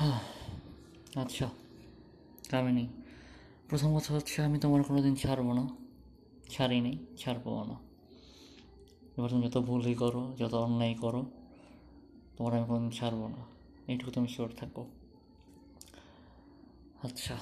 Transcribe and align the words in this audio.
আচ্ছা 1.16 1.50
কামিনী 2.50 2.86
প্রথম 3.68 3.96
কথা 3.96 4.14
হচ্ছে 4.14 4.42
আমি 4.42 4.58
তোমার 4.58 4.82
কোনো 4.82 5.02
দিন 5.02 5.14
ছাড়বো 5.14 5.52
না, 5.52 5.68
ছাড়িনি, 6.50 6.98
ছাড়বো 7.18 7.64
না। 7.64 7.74
এবার 9.16 9.30
তুমি 9.30 9.48
যত 9.48 9.58
ভুলই 9.58 9.94
করো, 9.94 10.36
যত 10.38 10.54
অন্যায় 10.54 10.94
করো, 10.94 11.26
তোমার 12.36 12.52
আমি 12.54 12.66
কোনোদিন 12.66 12.90
ছাড়বো 12.90 13.28
না, 13.28 13.36
এইটুকু 13.88 14.10
তুমি 14.10 14.28
শিওর 14.28 14.48
থাকো। 14.48 14.86
আচ্ছা 17.02 17.38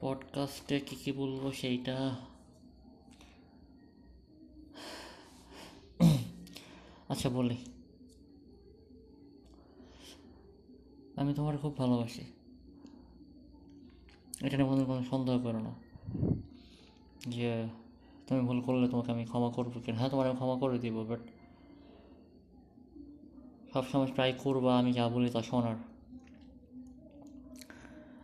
পডকাস্টে 0.00 0.80
কী 0.80 0.96
কী 0.96 1.12
বলব 1.12 1.52
সেইটা? 1.52 2.16
আচ্ছা 7.08 7.28
বলি। 7.28 7.56
আমি 11.20 11.34
তোমার 11.34 11.58
খুব 11.58 11.76
ভালোবাসি। 11.76 12.22
এটা 14.46 14.56
নিয়ে 14.56 14.68
কোনো 14.68 14.84
কোনো 14.84 15.04
সন্দেহ 15.10 15.38
করো 15.38 15.58
না। 15.58 15.74
যে 17.28 17.66
তুমি 18.26 18.40
ভুল 18.40 18.60
করলে 18.60 18.88
তোমাকে 18.88 19.12
আমি 19.12 19.24
ক্ষমা 19.24 19.50
করব 19.50 19.72
কিনা। 19.84 19.98
হ্যাঁ 19.98 20.08
তোমার 20.08 20.26
আমি 20.26 20.36
ক্ষমা 20.36 20.56
করে 20.58 20.78
দিব 20.78 21.04
বাট 21.04 21.18
সবসময় 23.72 24.06
ট্রাই 24.06 24.32
করবা, 24.38 24.78
আমি 24.78 24.92
যা 24.92 25.08
বলি 25.08 25.30
তা 25.30 25.42
শোনার। 25.42 25.74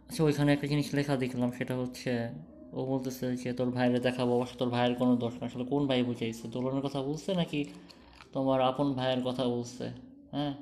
আচ্ছা 0.08 0.24
ওইখানে 0.24 0.52
একটা 0.52 0.66
জিনিস 0.66 0.94
লেখা 0.94 1.16
দেখলাম, 1.16 1.50
সেটা 1.50 1.76
হচ্ছে, 1.76 2.30
ও 2.72 2.84
বলতেছে 2.84 3.36
যে 3.36 3.52
তোর 3.52 3.70
ভাইয়ের 3.70 4.00
দেখাবো, 4.00 4.32
অবশ্য 4.36 4.58
তোর 4.58 4.68
ভাইয়ের 4.68 4.94
কোনো 4.94 5.16
দোষ 5.16 5.34
না 5.34 5.46
আসলে 5.46 5.64
কোন 5.64 5.86
ভাই 5.86 6.02
বুঝাইছে? 6.02 6.48
দোলনের 6.48 6.82
কথা 6.82 7.02
বলছে 7.02 7.34
নাকি 7.34 7.64
তোমার 8.32 8.60
আপন 8.60 8.92
ভাইয়ের 8.92 9.22
কথা 9.24 9.44
বলছে? 9.48 9.90
হ্যাঁ? 10.30 10.54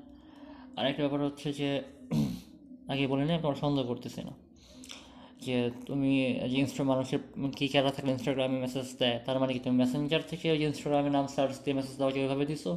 আরেকটা 0.77 1.03
ব্যাপার 1.03 1.27
হচ্ছে 1.27 1.53
যে 1.53 1.83
আগে 2.93 3.07
বলে 3.07 3.25
নিই 3.25 3.39
তোমার 3.43 3.55
সন্দেহ 3.55 3.85
করতেছি 3.87 4.21
না। 4.29 4.33
যে 5.47 5.71
তুমি 5.87 6.11
যে 6.51 6.59
ইনস্টা 6.61 6.83
মানুষের 6.85 7.19
কী 7.57 7.69
ক্যারা 7.69 7.91
থাকলে 7.91 8.11
ইনস্টাগ্রামে 8.13 8.59
মেসেজ 8.61 8.89
দেয়, 8.99 9.21
তার 9.27 9.39
মানে 9.41 9.53
কি 9.53 9.59
তুমি 9.59 9.77
মেসেঞ্জার 9.77 10.23
থেকে 10.31 10.47
ওই 10.51 10.65
ইনস্টাগ্রামে 10.65 11.11
নাম 11.11 11.27
সার্চ 11.27 11.55
দিয়ে 11.65 11.77
মেসেজ 11.77 11.97
দেওয়া 11.97 12.13
যেভাবে 12.13 12.47
দিছো? 12.47 12.73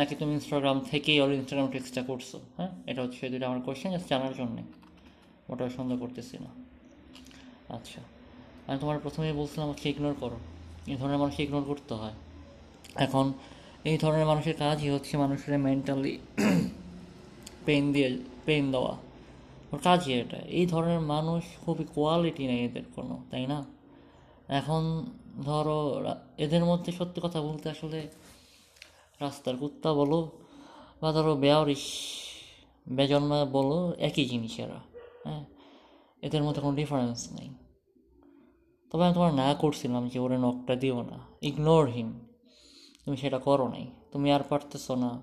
নাকি 0.00 0.14
তুমি 0.14 0.32
ইনস্টাগ্রাম 0.32 0.80
থেকেই 0.80 1.20
ওর 1.20 1.32
ইনস্টাগ্রাম 1.32 1.68
টেক্সটটা 1.70 2.02
করছ? 2.02 2.36
হ্যাঁ 2.56 2.68
এটা 2.86 3.02
হচ্ছে 3.02 3.28
দুটো 3.28 3.46
আমার 3.46 3.60
কোয়েশ্চেন 3.60 3.90
জাস্ট 3.92 4.08
জানার 4.08 4.34
জন্যে। 4.34 4.62
ওটা 5.48 5.64
সন্দেহ 5.76 5.96
করতেছি 5.98 6.36
না। 6.38 6.50
আচ্ছা 7.74 8.00
আমি 8.66 8.78
তোমার 8.80 8.98
প্রথমেই 8.98 9.32
বলছিলাম 9.32 9.68
হচ্ছে 9.68 9.90
ইগনোর 9.90 10.14
করো। 10.20 10.38
এই 10.86 10.96
ধরনের 10.96 11.18
মানুষকে 11.18 11.42
ইগনোর 11.42 11.64
করতে 11.64 11.94
হয়। 11.94 12.16
এখন 12.94 13.32
এই 13.84 13.98
ধরনের 13.98 14.26
মানুষের 14.26 14.56
কাজই 14.56 14.90
হচ্ছে 14.90 15.16
মানুষের 15.16 15.58
মেন্টালি 15.58 16.18
পেন 17.66 17.84
দিয়ে 17.94 18.08
পেন 18.44 18.72
দেওয়া। 18.72 19.05
কাজই 19.82 20.12
এটা। 20.12 20.36
এই 20.36 20.66
ধরনের 20.66 21.00
মানুষ 21.00 21.44
খুবই 21.64 21.84
কোয়ালিটি 21.94 22.46
নেই 22.46 22.64
এদের 22.64 22.82
কোনো, 22.94 23.24
তাই 23.30 23.46
না? 23.46 23.64
এখন 24.48 25.06
ধরো 25.44 26.04
এদের 26.38 26.64
মধ্যে 26.64 26.92
সত্যি 26.92 27.20
কথা 27.24 27.40
বলতে 27.40 27.70
আসলে 27.70 28.08
রাস্তার 29.20 29.56
কুত্তা 29.56 29.92
বলো 29.92 30.30
বা 31.00 31.12
ধরো 31.12 31.36
বেয়ারিশ 31.36 31.84
বেজন্মা 32.88 33.44
বলো 33.44 33.92
একই 33.98 34.24
জিনিস 34.24 34.58
এরা 34.58 34.80
হ্যাঁ? 35.24 35.44
এদের 36.22 36.42
মধ্যে 36.42 36.60
কোনো 36.60 36.76
ডিফারেন্স 36.76 37.32
নেই। 37.40 37.50
তবে 38.90 39.04
আমি 39.04 39.14
তোমার 39.14 39.34
না 39.34 39.54
করছিলাম 39.54 40.08
যে 40.08 40.18
ওরে 40.18 40.38
নখটা 40.38 40.76
দিও 40.76 41.02
না। 41.02 41.18
ইগনোর 41.42 41.90
হিম 41.90 42.20
তুমি 43.04 43.16
সেটা 43.16 43.38
করো 43.38 43.68
নাই। 43.68 43.86
তুমি 44.12 44.32
আর 44.32 44.40
পারতেছো 44.48 44.94
না। 44.94 45.22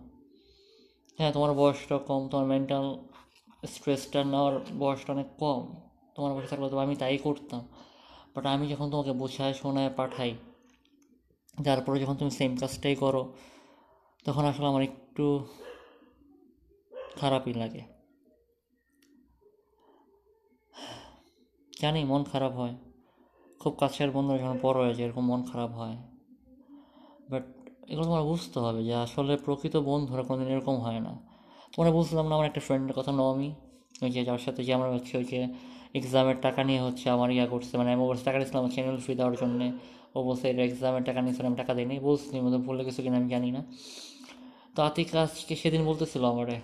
হ্যাঁ 1.18 1.32
তোমার 1.32 1.54
বয়সটা 1.54 1.98
কম, 1.98 2.28
তোমার 2.28 2.46
মেন্টাল 2.46 2.98
স্ট্রেসটা 3.64 4.20
নেওয়ার 4.24 4.54
বয়সটা 4.80 5.10
অনেক 5.14 5.30
কম। 5.40 5.62
তোমার 6.16 6.32
বয়সে 6.34 6.48
থাকলে 6.48 6.68
তো 6.70 6.78
আমি 6.80 6.96
তাই 6.96 7.18
করতাম। 7.18 7.62
বাট 8.36 8.46
আমি 8.46 8.66
যখন 8.68 8.88
তোমাকে 8.90 9.12
বোঝায় 9.12 9.54
শোনায় 9.54 9.92
পাঠাই, 9.96 10.32
তারপরে 11.66 11.98
যখন 12.00 12.16
তুমি 12.16 12.32
সেম 12.32 12.52
কাজটাই 12.58 12.96
করো, 12.96 13.24
তখন 14.26 14.44
আসলে 14.46 14.68
আমার 14.68 14.84
একটু 14.84 15.26
খারাপই 17.16 17.54
লাগে। 17.54 17.82
জানি 21.82 22.00
মন 22.04 22.24
খারাপ 22.24 22.54
হয়। 22.54 22.76
খুব 23.60 23.74
কাছের 23.80 24.12
বন্ধুরা 24.12 24.38
যখন 24.38 24.58
বড় 24.62 24.78
হয়ে 24.84 24.94
যায়, 24.94 25.08
এরকম 25.08 25.24
মন 25.26 25.42
খারাপ 25.44 25.72
হয়। 25.72 25.98
বাট 27.30 27.44
এগুলো 27.88 28.06
তোমার 28.06 28.24
বুঝতে 28.24 28.60
হবে 28.60 28.84
যে 28.84 28.94
আসলে 28.96 29.38
প্রকৃত 29.38 29.76
বন্ধুরা 29.78 30.24
কোনোদিন 30.24 30.50
এরকম 30.54 30.76
হয় 30.78 31.00
না। 31.00 31.33
তোমরা 31.74 31.92
বুঝলাম 31.98 32.26
না, 32.30 32.34
আমার 32.38 32.48
একটা 32.52 32.62
ফ্রেন্ডের 32.68 32.96
কথা 33.00 33.12
নবমি 33.20 33.50
ওই 34.06 34.10
যে 34.16 34.22
যার 34.28 34.42
সাথে 34.46 34.62
যে 34.68 34.72
আমরা 34.78 34.90
হচ্ছে 34.96 35.14
ওই 35.22 35.26
যে 35.32 35.40
এক্সামের 36.00 36.38
টাকা 36.46 36.62
নিয়ে 36.68 36.82
হচ্ছে 36.86 37.06
আমার 37.16 37.30
ইয়া 37.38 37.46
করছে 37.54 37.74
মানে 37.80 37.90
আমি 37.96 38.04
টাকা 38.28 38.38
দিয়েছিলাম 38.40 38.64
চ্যানেল 38.76 38.98
ফি 39.06 39.12
দেওয়ার 39.20 39.36
জন্যে। 39.42 39.68
ও 40.16 40.18
বলছে 40.28 40.46
এটা 40.52 40.62
এক্সামের 40.70 41.04
টাকা 41.08 41.20
নিয়েছিল 41.26 41.46
আমি 41.50 41.58
টাকা 41.62 41.74
দিইনি। 41.78 41.96
বলছি 42.08 42.36
মধ্যে 42.46 42.60
ভুলে 42.66 42.82
গেছো 42.88 43.02
কিনা, 43.06 43.18
আমি 43.22 43.30
জানি 43.36 43.50
না। 43.56 43.62
তো 44.76 44.80
আতিক 44.88 45.08
আজকে 45.24 45.54
সেদিন 45.62 45.82
বলতেছিল 45.90 46.24
আমারে, 46.34 46.58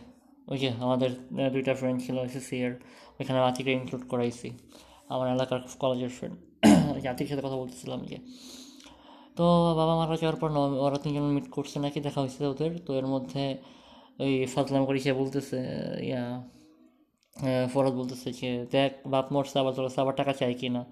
ওই 0.51 0.57
যে 0.61 0.69
আমাদের 0.85 1.09
দুইটা 1.55 1.73
ফ্রেন্ড 1.79 1.97
ছিল 2.05 2.15
এসএসসি 2.27 2.55
এর, 2.65 2.73
ওইখানে 3.17 3.39
আতিকে 3.49 3.71
ইনক্লুড 3.79 4.03
করাইছি। 4.11 4.47
আমার 5.13 5.27
এলাকার 5.35 5.59
কলেজের 5.81 6.11
ফ্রেন্ড 6.17 6.35
আতিকের 7.11 7.29
সাথে 7.31 7.43
কথা 7.47 7.57
বলতেছিলাম 7.61 7.99
যে, 8.09 8.17
তো 9.37 9.45
বাবা 9.79 9.93
মারা 9.99 10.15
যাওয়ার 10.21 10.37
পর 10.41 10.49
ওরা 10.85 10.97
তিনজন 11.03 11.25
মিট 11.37 11.47
করছে 11.55 11.77
নাকি, 11.85 11.99
দেখা 12.07 12.19
হয়েছে 12.23 12.41
ওদের? 12.53 12.71
তো 12.85 12.91
এর 12.99 13.07
মধ্যে 13.13 13.43
ওই 14.19 14.45
ফাজলাম 14.45 14.85
করে 14.85 14.99
সে 14.99 15.13
বলতেছে 15.13 15.57
ইয়া 16.01 16.23
আহ, 17.35 17.91
বলতেছে 17.91 18.31
যে 18.31 18.65
দেখ 18.71 18.91
বাপ 19.07 19.31
মরছে 19.33 19.59
আবার 19.59 19.73
তোর 19.73 19.85
আবার 19.97 20.15
টাকা 20.15 20.33
চাই 20.33 20.53
কি 20.53 20.69
না 20.69 20.85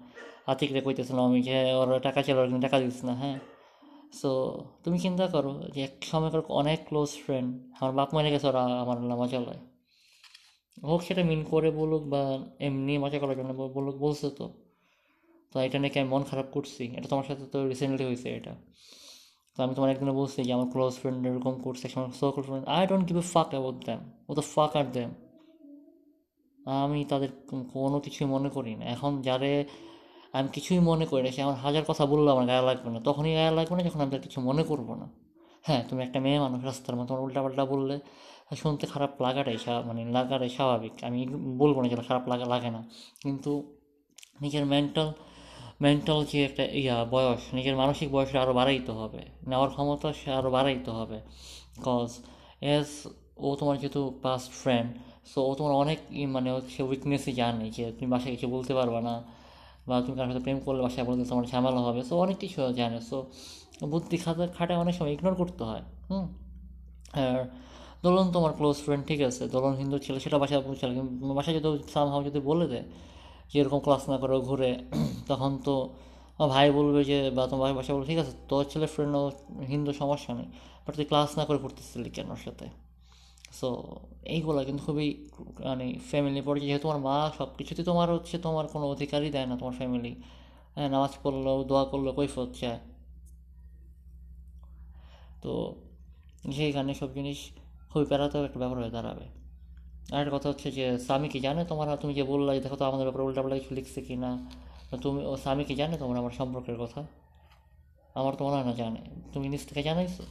আতিকরে 0.46 0.80
না 1.12 1.22
আমি 1.24 1.42
যে 1.42 1.72
ওর 1.74 2.00
টাকা 2.00 2.20
ওর 2.20 2.48
কিন্তু 2.48 2.66
টাকা 2.66 2.80
দিস 2.80 3.04
না। 3.04 3.14
হ্যাঁ? 3.14 3.38
সো 4.12 4.30
তুমি 4.84 4.98
চিন্তা 4.98 5.26
করো 5.26 5.62
যে 5.74 5.80
এক 5.82 5.94
সময়কার 6.02 6.40
অনেক 6.48 6.78
ক্লোজ 6.88 7.08
ফ্রেন্ড 7.24 7.48
আমার 7.80 7.92
বাপ 7.92 8.14
মরে 8.14 8.30
গেছে 8.30 8.46
ওরা 8.48 8.62
আমার 8.82 9.00
না 9.00 9.26
চলায় 9.26 9.58
হোক 10.84 11.02
সেটা 11.02 11.22
মিন 11.24 11.44
করে 11.44 11.70
বলুক 11.70 12.02
বা 12.02 12.38
এমনি 12.60 12.98
মজা 12.98 13.18
করার 13.18 13.36
জন্য 13.36 13.52
বলুক 13.52 13.96
বলছে 13.96 14.30
তো। 14.30 14.46
তো 15.52 15.60
এটা 15.60 15.78
নাকি 15.78 15.98
আমি 15.98 16.08
মন 16.08 16.22
খারাপ 16.22 16.46
করছি 16.50 16.84
এটা 16.96 17.08
তোমার 17.08 17.24
সাথে 17.24 17.46
তো 17.46 17.68
রিসেন্টলি 17.68 18.04
হয়েছে 18.04 18.28
এটা। 18.34 18.54
তো 19.58 19.62
আমি 19.66 19.74
তোমার 19.76 19.90
একদিনে 19.94 20.14
বলছি 20.20 20.38
যে, 20.48 20.52
আমার 20.56 20.68
ক্লোজ 20.74 20.94
ফ্রেন্ড 21.00 21.18
এরকম 21.28 21.54
করছে 21.66 21.84
আমার 21.98 22.10
so 22.20 22.26
close 22.34 22.46
friend 22.50 22.66
I 22.76 22.82
don't 22.90 23.04
give 23.08 23.18
a 23.24 23.26
fuck 23.34 23.48
about 23.54 23.76
them 23.86 24.00
ও 24.28 24.30
তো 24.38 24.42
ফাক 24.54 24.72
আর 24.80 24.86
দ্যাম 24.96 25.10
আমি 26.84 26.98
তাদের 27.12 27.30
কোনো 27.74 27.96
কিছুই 28.06 28.26
মনে 28.34 28.48
করি 28.56 28.72
না। 28.80 28.84
এখন 28.94 29.12
যারে 29.28 29.52
আমি 30.36 30.48
কিছুই 30.56 30.80
মনে 30.90 31.04
করি 31.10 31.22
না, 31.26 31.30
সে 31.36 31.40
আমার 31.46 31.58
হাজার 31.64 31.84
কথা 31.90 32.04
বললে 32.12 32.28
আমার 32.34 32.44
গায়ে 32.50 32.64
লাগবে 32.70 32.88
না। 32.94 32.98
তখনই 33.08 33.32
গায়ে 33.38 33.52
লাগবে 33.58 33.74
না 33.78 33.82
যখন 33.88 34.00
আমি 34.02 34.10
তার 34.14 34.22
কিছু 34.26 34.38
মনে 34.48 34.62
করব 34.70 34.88
না। 35.00 35.06
হ্যাঁ 35.66 35.82
তুমি 35.88 36.00
একটা 36.06 36.18
মেয়ে 36.24 36.38
মানুষ, 36.44 36.60
রাস্তার 36.70 36.94
মতো 36.96 37.06
তোমার 37.08 37.22
উল্টাপাল্টা 37.26 37.64
বললে, 37.72 37.96
শুনতে 38.62 38.84
খারাপ 38.92 39.12
লাগাটাই 39.24 39.58
মানে 39.88 40.00
লাগাটাই 40.16 40.50
স্বাভাবিক। 40.56 40.94
আমি 41.08 41.18
বলব 41.62 41.76
না 41.82 41.86
যে 41.92 41.96
খারাপ 42.10 42.24
লাগা, 42.32 42.46
লাগে 42.54 42.70
না। 42.76 42.80
কিন্তু 43.24 43.52
নিজের 44.42 44.64
মেন্টাল 44.72 45.08
মেন্টাল 45.80 46.18
যে 46.30 46.38
একটা 46.44 46.64
ইয়া, 46.82 46.96
বয়স, 47.04 47.42
নিজের 47.54 47.76
মানসিক 47.76 48.08
বয়সটা 48.12 48.38
আরও 48.42 48.52
বাড়াইতে 48.52 48.92
হবে। 48.92 49.20
নেওয়ার 49.48 49.70
ক্ষমতা 49.70 50.08
সে 50.12 50.28
আরও 50.38 50.50
বাড়াইতে 50.50 50.90
হবে। 50.90 51.18
কজ 51.84 52.10
এস 52.74 52.90
ও 53.46 53.48
তোমার 53.60 53.76
যেহেতু 53.78 54.00
পাস্ট 54.22 54.50
ফ্রেন্ড 54.52 54.88
সো 55.30 55.38
ও 55.48 55.50
তোমার 55.58 55.74
অনেক 55.82 55.98
মানে 56.34 56.48
হচ্ছে 56.50 56.78
উইকনেসই 56.82 57.32
জানে 57.32 57.66
যে 57.70 57.84
তুমি 57.96 58.08
বাসায় 58.14 58.32
কিছু 58.34 58.46
বলতে 58.54 58.72
পারবে 58.74 59.00
না, 59.00 59.14
বা 59.88 59.94
তুমি 60.00 60.14
কারোর 60.16 60.30
সাথে 60.32 60.42
প্রেম 60.44 60.58
করলে 60.66 60.80
বাসায় 60.82 61.04
বলতে 61.08 61.22
তোমার 61.28 61.44
ঝামেলা 61.44 61.80
হবে। 61.86 62.00
সো 62.02 62.14
অনেক 62.24 62.36
কিছু 62.42 62.58
জানে। 62.80 62.98
সো 63.00 63.16
বুদ্ধি 63.92 64.16
খাতা 64.16 64.44
খাটায় 64.56 64.78
অনেক 64.78 64.94
সময় 64.94 65.12
ইগনোর 65.12 65.34
করতে 65.34 65.62
হয়। 65.64 65.82
হুম? 66.10 66.26
আর 67.22 67.38
দোলন 68.02 68.26
তোমার 68.32 68.52
ক্লোজ 68.52 68.76
ফ্রেন্ড 68.76 69.02
ঠিক 69.06 69.20
আছে? 69.20 69.42
দোলন 69.48 69.74
হিন্দু 69.74 69.96
ছিল, 69.98 70.14
সেটা 70.18 70.36
বাসায় 70.42 70.60
বুঝছিল 70.60 70.90
কিন্তু 70.94 71.34
বাসায় 71.38 71.54
যদি 71.60 71.68
সামহাও 71.94 72.22
যদি 72.24 72.40
বলে 72.40 72.66
দেয় 72.72 72.86
যে 73.52 73.56
এরকম 73.60 73.80
ক্লাস 73.86 74.02
না 74.08 74.16
করে, 74.22 74.34
ঘুরে, 74.48 74.72
তখন 75.28 75.52
তো 75.66 75.74
ভাই 76.54 76.66
বলবে 76.78 77.00
যে, 77.10 77.18
বা 77.36 77.42
তোমার 77.46 77.74
বাসায় 77.74 77.94
বলবে, 77.96 78.08
ঠিক 78.10 78.18
আছে, 78.22 78.32
তোর 78.48 78.64
ছেলে 78.72 78.86
ফ্রেন্ড 78.94 79.14
হিন্দু, 79.72 79.90
সমস্যা 79.92 80.32
নেই 80.34 80.48
বাট 80.84 80.92
তুই 80.96 81.04
ক্লাস 81.04 81.30
না 81.38 81.44
করে 81.48 81.58
ঘুরতেছিলি 81.58 82.10
কেন 82.16 82.28
ওর 82.30 82.40
সাথে? 82.44 82.66
সো 83.58 83.68
এইগুলো 84.34 84.60
কিন্তু 84.64 84.82
খুবই 84.84 85.08
মানে 85.68 85.86
ফ্যামিলি 86.10 86.40
পর্যায়ে 86.40 86.68
যেহেতু 86.68 86.84
তোমার 86.86 87.00
মা 87.06 87.16
সব 87.38 87.48
কিছুতে 87.58 87.82
তোমার 87.84 88.08
হচ্ছে 88.14 88.36
তোমার 88.38 88.66
কোনো 88.72 88.84
অধিকারই 88.94 89.30
দেয় 89.30 89.46
না 89.46 89.54
তোমার 89.60 89.74
ফ্যামিলি 89.74 90.12
হ্যাঁ 90.74 90.88
নামাজ 90.94 91.12
পড়ল, 91.22 91.46
দোয়া 91.68 91.84
করল, 91.84 92.06
কৈফত 92.18 92.48
চায়। 92.60 92.80
তো 95.42 95.52
সেইখানে 96.56 96.90
সব 96.94 97.10
জিনিস 97.14 97.38
খুবই 97.90 98.06
প্যারাতেও 98.10 98.42
একটা 98.44 98.58
ব্যাপার 98.58 98.78
হয়ে 98.78 98.90
দাঁড়াবে। 98.90 99.26
আর 100.12 100.26
একটা 100.26 100.38
কথা 100.38 100.48
হচ্ছে 100.48 100.70
যে 100.70 100.98
স্বামী 100.98 101.28
কি 101.28 101.40
জানে 101.40 101.64
তোমার 101.64 101.96
তুমি 101.96 102.14
যে 102.14 102.22
বললা 102.22 102.54
যে 102.54 102.60
দেখো 102.60 102.76
তো 102.76 102.84
আমাদের 102.84 103.04
ব্যাপারে 103.04 103.24
উল্টাপাল্টা 103.24 103.58
কিছু 103.58 103.74
লিখছে 103.74 104.02
কি 104.02 104.16
না 104.16 104.50
তুমি, 105.02 105.26
ও 105.26 105.36
স্বামী 105.36 105.64
কি 105.64 105.74
জানে 105.74 105.98
তোমার 105.98 106.18
আমার 106.18 106.30
সম্পর্কের 106.30 106.76
কথা? 106.76 107.06
আমার 108.14 108.34
তো 108.34 108.44
মনে 108.44 108.56
হয় 108.56 108.64
না 108.64 108.72
জানে। 108.72 108.96
তুমি 109.32 109.48
নিজ 109.48 109.66
থেকে 109.66 109.82
জানাইছো? 109.82 110.22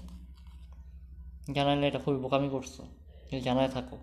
জানাইলে 1.53 1.87
এটা 1.87 1.99
খুবই 1.99 2.17
বোকামি 2.17 2.49
করছ 2.49 2.81
কিন্তু 3.29 3.39
জানায় 3.39 3.69
থাকো। 3.69 3.97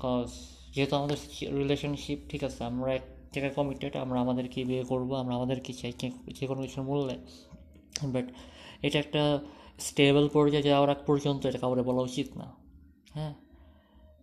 কজ 0.00 0.30
যেহেতু 0.74 0.96
আমাদের 0.96 1.16
রিলেশনশিপ 1.42 2.18
ঠিক 2.28 2.44
আছে, 2.44 2.64
আমরা 2.64 2.94
এক 2.94 3.02
জায়গায় 3.34 3.54
কমিটেড 3.54 3.96
আমরা 3.96 4.20
আমাদেরকে 4.20 4.64
বিয়ে 4.64 4.84
করব, 4.84 5.14
আমরা 5.14 5.34
আমাদেরকে 5.34 5.72
চাই 5.72 5.92
যে- 5.98 6.32
যে 6.40 6.46
কোনো 6.46 6.62
কিছুর 6.62 6.84
মূল্যে। 6.84 7.18
বাট 8.06 8.24
এটা 8.82 8.98
একটা 8.98 9.38
স্টেবল 9.78 10.28
পর্যায়ে 10.28 10.62
যাওয়ার 10.62 10.90
আগ 10.90 10.96
পর্যন্ত 11.06 11.46
এটা 11.46 11.58
কাউরে 11.58 11.82
বলা 11.82 12.02
উচিত 12.02 12.36
না। 12.36 12.54
হ্যাঁ? 13.12 13.34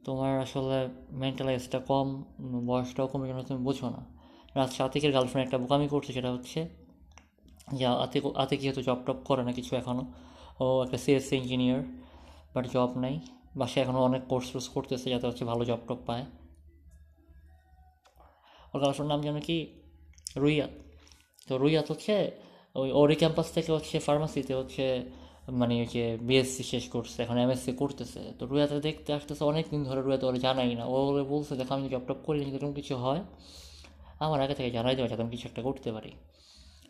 তোমার 0.06 0.40
আসলে 0.40 0.90
মেন্টালাইজটা 1.12 1.80
কম 1.80 2.24
উম, 2.40 2.66
বয়সটাও 2.66 3.08
কমে 3.08 3.28
কেন 3.28 3.42
তুমি 3.42 3.64
বোঝো 3.64 3.90
না। 3.90 4.02
রাত 4.56 4.82
আতিকের 4.82 5.12
গার্লফ্রেন্ড 5.12 5.46
একটা 5.48 5.58
বোকামি 5.58 5.88
করছে 5.88 6.14
সেটা 6.14 6.32
হচ্ছে 6.32 6.70
যে 7.74 7.86
আতিক 7.86 8.24
আতিক 8.36 8.60
যেহেতু 8.62 8.82
জব 8.82 8.98
টপ 9.06 9.16
করে 9.24 9.44
না 9.44 9.52
কিছু 9.52 9.76
এখনও 9.76 10.04
ও 10.60 10.84
একটা 10.84 10.98
সিএসসি 10.98 11.36
ইঞ্জিনিয়ার 11.36 11.82
বাট 12.56 12.66
জব 12.68 12.98
নাই। 12.98 13.20
বাসায় 13.56 13.86
এখনও 13.86 14.00
অনেক 14.00 14.22
কোর্স 14.30 14.52
টোর্স 14.52 14.68
করতেছে 14.70 15.10
যাতে 15.10 15.28
হচ্ছে 15.28 15.46
ভালো 15.46 15.66
জব 15.66 15.80
টপ 15.88 15.98
পায়। 16.06 16.26
ওর 18.74 18.82
গার্লফ্রেন্ড 18.82 19.12
নাম 19.12 19.22
যেন 19.22 19.40
কি? 19.40 19.58
রুইয়াত। 20.36 20.70
তো 21.48 21.58
রুইয়াত 21.58 21.92
হচ্ছে 21.92 22.32
ওই 22.76 22.92
ওরি 22.92 23.16
ক্যাম্পাস 23.16 23.52
থেকে 23.52 23.72
হচ্ছে 23.72 24.00
ফার্মাসিতে 24.00 24.54
হচ্ছে 24.54 24.86
মানে 25.52 25.82
ওই 25.82 25.86
যে 25.86 26.18
বিএসসি 26.22 26.64
শেষ 26.64 26.90
করছে, 26.90 27.24
এখন 27.24 27.38
এমএসসি 27.38 27.72
করতেছে। 27.72 28.20
তো 28.40 28.46
রুয়াতে 28.46 28.80
দেখতে 28.80 29.14
আসতেছে 29.14 29.44
অনেক 29.44 29.66
দিন 29.72 29.84
ধরে 29.84 30.02
রুয়াতে 30.02 30.26
ওরা 30.26 30.38
জানাই 30.38 30.76
না। 30.76 30.86
ও 30.86 30.92
ওরে 30.92 31.24
বলছে, 31.24 31.56
দেখো, 31.56 31.74
আমি 31.74 31.90
জব 31.90 32.02
টপ 32.08 32.18
করি 32.24 32.40
যদি 32.40 32.56
এরকম 32.56 32.74
কিছু 32.74 32.96
হয়, 32.96 33.22
আমার 34.20 34.42
আগে 34.42 34.54
থেকে 34.54 34.72
জানাই 34.72 34.96
দেওয়া 34.96 35.10
যাতে 35.10 35.30
কিছু 35.30 35.48
একটা 35.48 35.62
করতে 35.62 35.92
পারি। 35.92 36.12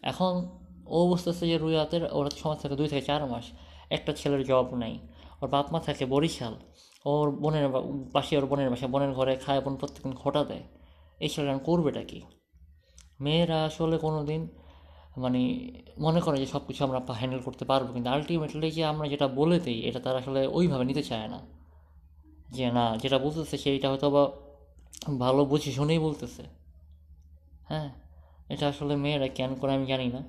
এখন 0.02 0.50
ও 0.86 1.08
বুঝতেছে 1.08 1.48
যে 1.48 1.58
রুয়াতের 1.58 2.14
ওর 2.14 2.30
সমাজ 2.30 2.62
থেকে 2.62 2.76
দুই 2.76 2.88
থেকে 2.88 3.02
চার 3.02 3.26
মাস 3.26 3.46
একটা 3.90 4.14
ছেলের 4.14 4.46
জব 4.46 4.76
নাই। 4.76 5.00
ওর 5.42 5.50
বাপ 5.50 5.74
মা 5.74 5.80
থাকে 5.80 6.06
বরিশাল। 6.06 6.54
ওর 7.06 7.32
বোনের 7.32 7.70
পাশে 8.14 8.38
ওর 8.38 8.46
বোনের 8.46 8.70
বাসা, 8.70 8.88
বোনের 8.88 9.14
ঘরে 9.14 9.36
খায়, 9.36 9.62
বোন 9.62 9.76
প্রত্যেকদিন 9.76 10.16
খোটা 10.16 10.44
দেয়। 10.44 10.64
এই 11.20 11.30
ছেলেরা 11.30 11.58
করবেটা 11.58 12.04
কি? 12.04 12.22
মেয়েরা 13.20 13.66
আসলে 13.66 13.98
কোনো 13.98 14.24
দিন 14.24 14.48
মানে 15.18 15.72
মনে 16.00 16.22
করে 16.22 16.38
যে 16.38 16.46
সব 16.46 16.62
কিছু 16.68 16.84
আমরা 16.84 17.00
হ্যান্ডেল 17.14 17.42
করতে 17.42 17.66
পারব, 17.66 17.94
কিন্তু 17.94 18.10
আলটিমেটলি 18.10 18.72
যে 18.72 18.86
আমরা 18.86 19.08
যেটা 19.08 19.28
বলে 19.28 19.60
দিই, 19.60 19.80
এটা 19.82 20.00
তারা 20.00 20.18
আসলে 20.18 20.48
ওইভাবে 20.48 20.86
নিতে 20.86 21.04
চায় 21.04 21.28
না। 21.28 21.40
যে 22.52 22.72
না, 22.72 22.98
যেটা 22.98 23.18
বলতেছে 23.20 23.58
সেইটা 23.58 23.90
হয়তো 23.90 24.10
বা 24.10 24.32
ভালো 25.20 25.46
বুঝে 25.46 25.72
শুনেই 25.72 26.00
বলতেছে। 26.00 26.44
হ্যাঁ 27.70 27.90
এটা 28.50 28.68
আসলে 28.68 28.96
মেয়েরা 28.96 29.28
কেন 29.28 29.56
করে 29.56 29.74
আমি 29.74 29.86
জানি 29.86 30.08
না। 30.08 30.22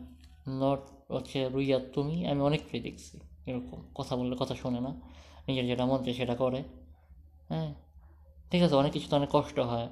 নট 0.48 1.12
হচ্ছে 1.12 1.48
রুইয়া, 1.48 1.78
তুমি, 1.92 2.26
আমি 2.26 2.40
অনেকটাই 2.40 2.80
দেখছি, 2.80 3.18
এরকম 3.46 3.82
কথা 3.94 4.16
বললে 4.16 4.36
কথা 4.38 4.54
শোনে 4.54 4.80
না, 4.80 4.94
নিজের 5.48 5.66
যেটা 5.66 5.86
মন 5.86 6.04
চায় 6.04 6.14
সেটা 6.14 6.34
করে। 6.34 6.62
হ্যাঁ 7.48 7.74
ঠিক 8.50 8.62
আছে, 8.62 8.74
অনেক 8.74 8.92
কিছু 8.92 9.08
তো 9.08 9.16
অনেক 9.16 9.28
কষ্ট 9.32 9.60
হয়। 9.60 9.88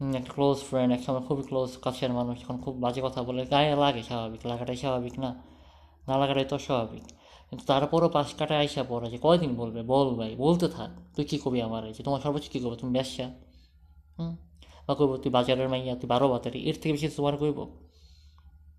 একটা 0.00 0.32
ক্লোজ 0.32 0.58
ফ্রেন্ড 0.58 0.92
এক 0.92 1.02
সময় 1.02 1.20
খুবই 1.20 1.42
ক্লোজ 1.42 1.76
কাছের 1.76 2.12
মানুষ, 2.12 2.40
এখন 2.40 2.56
খুব 2.58 2.74
বাজে 2.80 3.00
কথা 3.04 3.22
বলে, 3.22 3.46
গায়ে 3.46 3.76
লাগে 3.76 4.02
স্বাভাবিক, 4.02 4.46
লাগাটাই 4.46 4.76
স্বাভাবিক 4.76 5.18
না 5.18 5.42
না 6.08 6.18
লাগাটাই 6.18 6.44
তো 6.44 6.58
স্বাভাবিক। 6.58 7.04
কিন্তু 7.48 7.64
তারপরও 7.66 8.08
পাশ 8.08 8.34
কাটায় 8.34 8.60
আইসা 8.60 8.84
পড়ে 8.88 9.10
যে 9.10 9.18
কয়দিন 9.18 9.54
বলবে? 9.54 9.82
বল 9.82 10.14
ভাই, 10.14 10.36
বলতে 10.36 10.68
থাক। 10.68 10.90
তুই 11.16 11.24
কী 11.24 11.38
করবি 11.38 11.62
আমার 11.62 11.92
যে? 11.92 12.02
তোমার 12.02 12.20
সর্বোচ্চ 12.20 12.48
কী 12.48 12.58
করব 12.60 12.74
তুমি 12.74 12.92
ব্যবসা 12.92 13.26
হুম? 14.18 14.36
বা 14.86 14.94
করব 14.94 15.16
তুই 15.16 15.32
বাজারের 15.32 15.68
মাইয়া, 15.68 15.94
তুই 15.94 16.08
বারো 16.08 16.28
বাতারি, 16.28 16.58
এর 16.58 16.74
থেকে 16.74 16.92
বেশি 16.92 17.08
তোমার 17.08 17.36
করব 17.36 17.58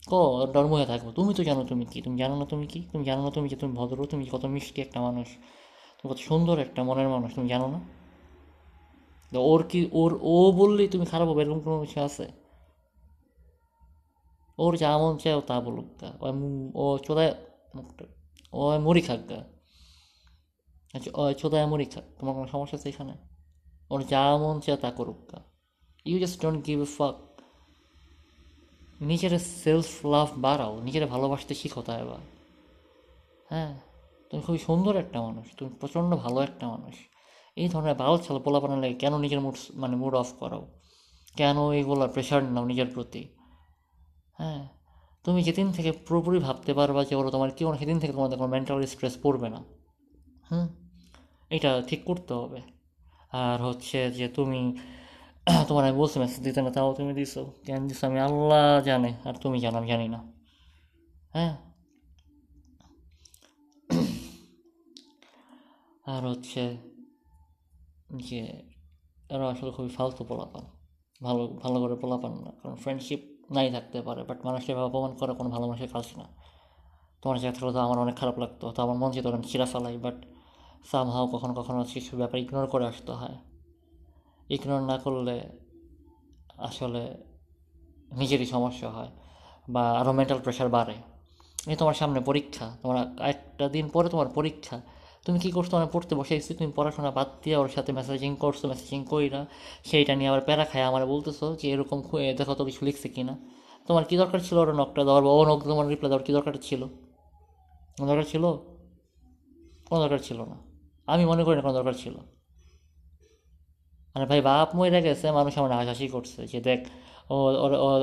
ক 0.07 0.13
ডর্ম 0.53 0.71
হয়ে 0.73 0.85
থাকব। 0.85 1.11
তুমি 1.11 1.33
তো 1.33 1.43
জানো 1.43 1.63
তুমি 1.63 1.85
কি? 1.85 2.01
তুমি 2.01 2.17
জানো 2.17 2.35
না 2.39 2.45
তুমি 2.45 2.67
কি? 2.67 2.87
তুমি 2.91 3.03
জানো 3.05 3.23
না 3.23 3.29
তুমি 3.31 3.49
যে 3.49 3.55
তুমি 3.55 3.73
ভদ্র, 3.73 4.05
তুমি 4.05 4.25
কত 4.31 4.45
মিষ্টি 4.45 4.81
একটা 4.81 5.01
মানুষ, 5.01 5.27
তুমি 5.97 6.13
কত 6.13 6.19
সুন্দর 6.19 6.59
একটা 6.59 6.83
মনের 6.83 7.09
মানুষ, 7.09 7.35
তুমি 7.35 7.47
জানো 7.47 7.67
না? 7.67 7.79
ওর 9.39 9.63
কি, 9.63 9.89
ওর, 9.91 10.19
ও 10.21 10.51
বললেই 10.51 10.87
তুমি 10.87 11.05
খারাপ 11.05 11.27
হবে, 11.27 11.41
এরকম 11.43 11.59
কোনো 11.59 11.79
কিছু 11.79 12.01
আছে? 12.01 12.27
ওর 14.57 14.77
যা 14.77 14.97
মন 14.97 15.17
চায় 15.17 15.35
ও 15.35 15.41
তা 15.41 15.61
বলুক 15.61 15.85
গা 16.01 16.13
ও 16.75 16.97
চোদায়, 16.97 17.35
ও 18.53 18.79
মরি 18.79 19.01
খাক, 19.01 19.19
গা। 19.29 19.43
আচ্ছা 20.93 21.11
ও 21.13 21.33
চোদায় 21.33 21.65
মরি 21.65 21.85
খাক, 21.85 22.03
তোমার 22.19 22.35
কোনো 22.35 22.47
সমস্যা 22.47 22.77
আছে 22.77 22.89
এখানে? 22.89 23.13
ওর 23.89 24.03
যা 24.03 24.37
মন 24.37 24.59
চায় 24.59 24.77
তা 24.77 24.91
করুক, 24.91 25.31
গা। 25.31 25.41
You 26.05 26.19
just 26.19 26.41
don't 26.41 26.67
give 26.67 26.79
a 26.81 26.85
fuck 26.85 27.41
নিজের 29.01 29.39
সেলফ 29.39 30.05
লাভ 30.05 30.27
বাড়াও, 30.37 30.81
নিজের 30.81 31.07
ভালোবাসতে 31.07 31.53
শিখো 31.55 31.81
তাই 31.81 32.01
এবার। 32.01 32.19
হ্যাঁ? 33.49 33.79
তুমি 34.29 34.43
খুবই 34.43 34.57
সুন্দর 34.57 34.95
একটা 34.95 35.21
মানুষ, 35.21 35.47
তুমি 35.57 35.71
প্রচণ্ড 35.79 36.15
ভালো 36.15 36.41
একটা 36.41 36.67
মানুষ। 36.67 36.95
এই 37.55 37.69
ধরনের 37.69 37.95
বাল 37.95 38.17
ছাল 38.17 38.39
পোলাপানা 38.39 38.75
লাগে 38.75 38.93
কেন 38.93 39.17
নিজের 39.17 39.41
মুড 39.41 39.55
মানে 39.73 39.95
মুড 39.95 40.15
অফ 40.15 40.33
করাও? 40.33 40.79
কেন 41.35 41.71
এইগুলো 41.71 42.07
প্রেশার 42.07 42.43
নাও 42.43 42.65
নিজের 42.65 42.85
প্রতি? 42.93 43.27
হ্যাঁ 44.37 44.67
তুমি 45.23 45.43
যেদিন 45.43 45.71
থেকে 45.71 45.91
পুরোপুরি 45.91 46.39
ভাবতে 46.39 46.73
পারবা 46.73 47.05
যে 47.05 47.15
ওরা 47.15 47.29
তোমার 47.29 47.51
কেউ 47.51 47.71
না 47.71 47.77
সেদিন 47.77 47.99
থেকে 47.99 48.13
তোমাদের 48.13 48.37
কোনো 48.37 48.49
মেন্টাল 48.49 48.85
স্ট্রেস 48.85 49.17
পড়বে 49.23 49.49
না। 49.49 49.63
হুম, 50.51 50.67
এটা 51.49 51.83
ঠিক 51.87 52.03
করতে 52.03 52.33
হবে। 52.33 52.61
আর 53.31 53.61
হচ্ছে 53.61 54.11
যে 54.11 54.27
তুমি, 54.27 54.77
তোমার 55.67 55.85
আমি 55.85 55.97
বলছি 55.97 56.19
মেসেজ 56.19 56.43
দিতে 56.43 56.61
না, 56.61 56.69
তাও 56.69 56.93
তুমি 56.93 57.13
দিছো। 57.13 57.51
কেন 57.65 57.87
দিছো 57.87 58.07
আমি 58.07 58.19
আল্লাহ 58.19 58.83
জানে, 58.83 59.13
আর 59.25 59.33
তুমি 59.33 59.59
জানো, 59.59 59.77
আমি 59.77 59.87
জানি 59.87 60.07
না। 60.07 60.33
হ্যাঁ। 61.33 61.57
আর 66.05 66.27
হচ্ছে 66.27 66.94
যে 68.13 68.39
এরা 69.29 69.49
আসলে 69.49 69.71
খুবই 69.71 69.89
ফালতু 69.89 70.23
পোলাপান। 70.23 70.65
ভালো 71.23 71.47
ভালো 71.47 71.79
করে 71.79 71.95
পোলাপান 71.95 72.31
না। 72.31 72.51
কারণ 72.63 72.75
ফ্রেন্ডশিপ 72.75 73.19
নাই 73.51 73.71
থাকতে 73.71 74.01
পারে 74.01 74.23
বাট 74.23 74.45
মানুষকে 74.45 74.73
অপমান 74.73 75.15
করা 75.15 75.33
কোনো 75.33 75.49
ভালো 75.49 75.67
মানুষের 75.67 75.87
কাজ 75.93 76.03
না। 76.17 76.25
তোমার 77.21 77.39
জায়গা 77.39 77.59
থাকলে 77.59 77.73
তো 77.73 77.79
আমার 77.79 77.99
অনেক 77.99 78.15
খারাপ 78.15 78.39
লাগতো, 78.39 78.71
তো 78.71 78.83
আমার 78.83 78.97
মন 78.97 79.11
চেয়ে 79.11 79.23
তখন 79.23 79.41
চিরা 79.41 79.65
ফেলাই 79.65 79.97
বাট 79.97 80.25
সামহাও 80.91 81.27
কখনো 81.27 81.53
কখনো 81.53 81.85
কিছু 81.93 82.17
ব্যাপার 82.17 82.39
ইগনোর 82.39 82.67
করে 82.67 82.87
আসতে 82.87 83.11
হয়। 83.11 83.35
ইগনোর 84.49 84.81
না 84.81 84.97
করলে 84.97 85.41
আসলে 86.57 87.17
নিজেরই 88.15 88.45
সমস্যা 88.45 88.89
হয় 88.89 89.09
বা 89.69 89.91
আরও 89.91 90.11
মেন্টাল 90.11 90.39
প্রেশার 90.39 90.69
বাড়ে। 90.69 90.93
এই 91.67 91.75
তোমার 91.75 91.93
সামনে 91.93 92.19
পরীক্ষা, 92.19 92.77
তোমার 92.81 93.19
একটা 93.19 93.69
দিন 93.69 93.89
পরে 93.89 94.09
তোমার 94.09 94.27
পরীক্ষা 94.27 94.81
তুমি 95.25 95.39
কী 95.39 95.49
করছ? 95.51 95.73
মানে 95.73 95.87
পড়তে 95.91 96.15
বসে 96.15 96.35
বসেছি 96.35 96.53
তুমি 96.53 96.71
পড়াশোনা 96.75 97.11
বাদ 97.11 97.27
দিয়ে 97.43 97.55
ওর 97.57 97.69
সাথে 97.75 97.91
মেসেজিং 97.91 98.35
করছ 98.35 98.65
মেসেজিং 98.65 99.03
করি 99.03 99.29
না। 99.29 99.45
সেইটা 99.85 100.15
নিয়ে 100.15 100.29
আবার 100.29 100.41
প্যারা 100.41 100.65
খায়, 100.65 100.83
আমার 100.83 101.05
বলতেছো 101.05 101.55
যে 101.61 101.69
এরকম 101.69 102.01
দেখো 102.37 102.53
তো 102.53 102.65
কিছু 102.65 102.85
লিখছে 102.85 103.09
কি 103.09 103.23
না 103.23 103.37
তোমার 103.87 104.03
কী 104.05 104.17
দরকার 104.17 104.39
ছিল 104.39 104.57
ওর 104.57 104.73
নকটা 104.73 105.03
দেওয়ার 105.03 105.23
বা 105.23 105.31
ও 105.31 105.45
নক 105.45 105.63
তোমার 105.63 105.87
রিপ্লাই 105.87 106.09
দেওয়ার 106.09 106.25
কী 106.25 106.33
দরকার 106.33 106.53
ছিল? 106.61 106.81
কোনো 107.97 108.07
দরকার 108.07 108.23
ছিল? 108.23 108.41
কোনো 109.89 109.99
দরকার 109.99 110.19
ছিল 110.19 110.39
না। 110.45 110.55
আমি 111.07 111.25
মনে 111.25 111.43
করি 111.43 111.55
না 111.55 111.61
কোনো 111.61 111.73
দরকার 111.73 111.93
ছিল। 111.93 112.15
মানে 114.15 114.25
ভাই, 114.25 114.41
বাপ 114.41 114.75
মরে 114.75 115.01
গেছে, 115.01 115.31
মানুষ 115.31 115.57
আমার 115.57 115.71
হাসাহাসি 115.71 116.07
করছে 116.07 116.47
যে 116.47 116.61
দেখ, 116.61 116.79
ও, 117.29 117.35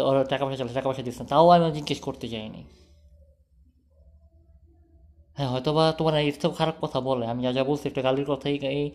ওর 0.08 0.25
টাকা 0.25 0.44
পয়সা 0.44 0.64
চলে, 0.64 0.73
টাকা 0.73 0.88
পয়সা 0.88 1.02
দিচ্ছে। 1.02 1.25
তাও 1.25 1.49
আমি 1.49 1.73
জিজ্ঞেস 1.73 2.00
করতে 2.00 2.28
যাইনি। 2.28 2.64
হ্যাঁ 5.34 5.48
হয়তো 5.48 5.72
বা 5.72 5.92
তোমার 5.92 6.12
থেকেও 6.12 6.50
খারাপ 6.50 6.74
কথা 6.80 7.00
বলে। 7.00 7.26
আমি 7.26 7.42
যা 7.42 7.52
যা 7.52 7.64
বলছি 7.64 7.88
একটা 7.88 8.02
গালির 8.02 8.24
কথাই 8.24 8.58
এই 8.58 8.90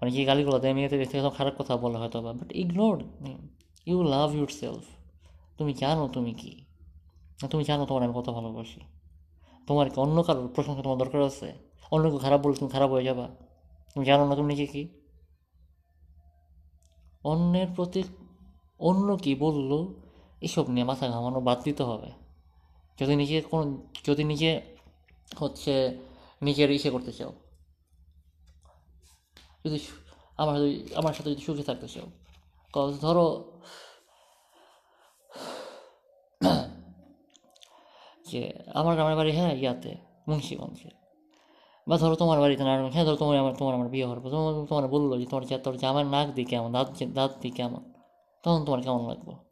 মানে 0.00 0.10
যে 0.10 0.24
গালিগুলো 0.24 0.58
দেয় 0.58 0.74
মেয়েদের 0.74 1.08
থেকে 1.08 1.30
খারাপ 1.30 1.54
কথা 1.58 1.76
বলে 1.76 1.98
হয়তো 1.98 2.22
বা 2.22 2.32
but 2.32 2.52
ignore 2.52 3.04
you 3.86 4.02
love 4.02 4.34
your 4.34 4.48
self 4.48 4.84
তুমি 5.58 5.72
জানো 5.72 6.08
তুমি 6.08 6.34
কি? 6.34 6.64
তুমি 7.50 7.64
জানো 7.64 7.86
তোমার 7.86 8.02
আমি 8.02 8.12
কত 8.16 8.30
ভালোবাসি। 8.30 8.80
তোমার 9.66 9.90
কি 9.90 10.00
অন্য 10.00 10.22
কারোর 10.22 10.48
প্রশংসা 10.48 10.82
তোমার 10.82 10.98
দরকার 10.98 11.22
আছে? 11.22 11.52
অন্য 11.90 12.10
কেউ 12.10 12.18
খারাপ 12.18 12.40
বলে 12.40 12.54
তুমি 12.54 12.70
খারাপ 12.70 12.90
হয়ে 12.90 13.04
যাবা। 13.04 13.28
তুমি 13.94 14.06
জানো 14.06 14.28
না 14.28 14.34
তুমি 14.34 14.48
নিজে 14.48 14.66
কি? 14.66 14.88
অন্যের 17.24 17.66
প্রতি 17.76 18.02
অন্য 18.78 19.16
কি 19.16 19.34
বলল, 19.34 19.86
এসব 20.40 20.70
নিয়ে 20.70 20.86
মাথা 20.86 21.08
ঘামানো 21.08 21.40
বাদ 21.40 21.62
দিতে 21.62 21.82
হবে। 21.82 22.10
যদি 23.00 23.16
নিজে 23.16 23.40
কোনো, 23.40 23.86
যদি 24.06 24.24
নিজে 24.24 24.60
হচ্ছে 25.38 25.98
নিজের 26.42 26.70
ইসে 26.70 26.90
করতে 26.90 27.12
চাও। 27.12 27.32
যদি 29.64 29.78
আমার 30.36 30.60
আমার 30.94 31.14
সাথে 31.14 31.30
যদি 31.30 31.42
সুখে 31.42 31.62
থাকতে 31.62 31.88
চাও। 31.88 32.06
কজ 32.72 33.00
ধরো, 33.00 33.52
যে 38.30 38.52
আমার 38.74 38.94
গ্রামের 38.94 39.16
বাড়ি 39.16 39.32
হ্যাঁ 39.32 39.54
ইয়াতে, 39.54 39.94
মুন্সিগঞ্জে। 40.28 40.90
বা 41.88 41.98
ধরো 41.98 42.14
তোমার 42.14 42.40
বাড়িতে 42.40 42.64
না 42.64 42.88
হ্যাঁ 42.88 43.04
ধরো 43.04 43.16
তোমার 43.16 43.38
আমার 43.38 43.54
তোমার 43.54 43.74
আমার 43.74 43.88
বিয়ে 43.88 44.04
হওয়ার 44.04 44.20
পর, 44.20 44.30
তোমার 44.30 44.66
তোমার 44.66 44.88
বলল 44.88 45.20
যে 45.20 45.26
তোমার 45.26 45.46
যা- 45.46 45.58
তোর 45.58 45.76
জামার 45.76 46.06
নাক 46.06 46.28
দিই 46.28 46.44
কেমন, 46.44 46.72
দাঁত 46.72 46.88
দাঁত 47.02 47.30
দিই 47.40 47.50
কেমন, 47.50 47.92
তখন 48.42 48.64
তোমার 48.64 48.82
কেমন 48.82 49.08
লাগবে 49.08 49.51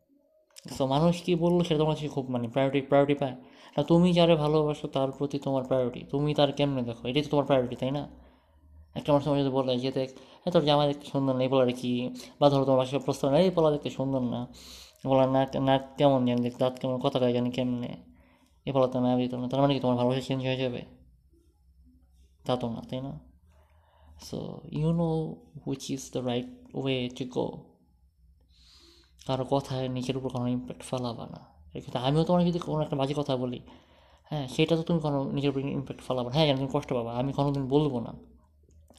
তো 0.64 0.82
মানুষ 0.94 1.14
কী 1.26 1.32
বলল 1.44 1.58
সেটা 1.66 1.78
তোমার 1.82 1.94
কাছে 1.94 2.08
খুব 2.16 2.24
মানে 2.34 2.46
প্রায়োরিটি 2.54 2.80
প্রায়োরিটি 2.90 3.16
পায়। 3.22 3.36
না, 3.74 3.80
তুমি 3.90 4.08
যারে 4.18 4.34
ভালোবাসো 4.44 4.86
তার 4.96 5.08
প্রতি 5.18 5.36
তোমার 5.46 5.62
প্রায়োরিটি 5.70 6.00
তুমি 6.12 6.30
তার 6.38 6.50
কেমনে 6.58 6.82
দেখো? 6.88 7.02
এটাই 7.10 7.22
তো 7.24 7.28
তোমার 7.32 7.46
প্রায়োরিটি 7.50 7.76
তাই 7.82 7.92
না? 7.98 8.02
একটা 8.98 9.08
মানুষ 9.12 9.22
তোমার 9.26 9.38
যদি 9.42 9.52
বলে 9.58 9.72
যে, 9.84 9.90
দেখ 9.98 10.08
হ্যাঁ 10.42 10.52
তোর 10.54 10.62
জামা 10.68 10.84
দেখতে 10.90 11.06
সুন্দর 11.12 11.32
না, 11.38 11.42
এই 11.46 11.50
বলার 11.54 11.70
কি? 11.80 11.92
বা 12.40 12.46
ধরো 12.52 12.64
তোমার 12.68 12.78
বাসায় 12.80 13.02
প্রস্তাব 13.06 13.28
না 13.32 13.38
এই 13.46 13.50
বলা 13.56 13.68
দেখতে 13.74 13.90
সুন্দর 13.98 14.22
না। 14.34 14.40
বলার 15.10 15.28
নাক 15.34 15.48
নাক 15.68 15.82
কেমন 15.98 16.20
জানি 16.28 16.40
দেখতে 16.46 16.60
দাঁত 16.64 16.74
কেমন, 16.80 16.96
কথা 17.04 17.18
কয় 17.22 17.32
জানি 17.38 17.50
কেমনে? 17.56 17.92
এ 18.68 18.70
বলাতে 18.76 18.96
না 19.04 19.10
দিত 19.20 19.32
না 19.40 19.46
তার 19.50 19.60
মানে 19.62 19.72
কি 19.76 19.80
তোমার 19.84 19.96
ভালোবাসা 20.00 20.22
চেঞ্জ 20.28 20.40
হয়ে 20.48 20.58
যাবে? 20.62 20.82
তা 22.46 22.52
তো 22.60 22.66
না, 22.74 22.80
তাই 22.90 23.00
না? 23.06 23.12
So 24.26 24.38
you 24.78 24.88
know 25.00 25.08
which 25.62 25.82
is 25.94 26.02
the 26.14 26.20
right 26.30 26.48
way 26.74 26.96
to 27.16 27.24
go 27.36 27.46
কারও 29.30 29.44
কথায় 29.50 29.86
নিজের 29.88 30.16
উপর 30.18 30.28
কোনো 30.36 30.46
ইম্প্যাক্ট 30.56 30.82
ফেলাবা 30.90 31.24
না। 31.34 31.40
এক্ষেত্রে 31.74 32.00
আমিও 32.02 32.22
তোমার 32.24 32.40
যদি 32.44 32.58
কোনো 32.58 32.80
একটা 32.82 32.96
বাজে 32.96 33.14
কথা 33.16 33.34
বলি 33.36 33.60
হ্যাঁ 34.30 34.46
সেটা 34.48 34.74
তো 34.76 34.82
তুমি 34.82 35.00
কোনো 35.00 35.18
নিজের 35.36 35.50
উপর 35.50 35.60
ইম্প্যাক্ট 35.78 36.02
ফেলাবা 36.06 36.28
না। 36.30 36.34
হ্যাঁ 36.36 36.56
তুমি 36.56 36.70
কষ্ট 36.72 36.90
পাবা। 36.92 37.10
আমি 37.20 37.30
কোনোদিন 37.32 37.64
বলব 37.68 37.94
না। 37.98 38.12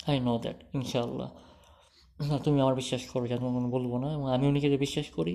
আই 0.07 0.19
নো 0.19 0.33
দ্যাট 0.37 0.57
ইনশাআল্লাহ। 0.73 1.29
তুমি 2.43 2.57
আমার 2.61 2.75
বিশ্বাস 2.75 3.01
করো 3.09 3.27
যে 3.27 3.33
আমি 3.33 3.43
কোনো 3.57 3.69
বলব 3.69 3.91
না 3.97 4.07
এবং 4.13 4.27
আমিও 4.33 4.51
নিজেকে 4.51 4.77
বিশ্বাস 4.77 5.07
করি। 5.09 5.33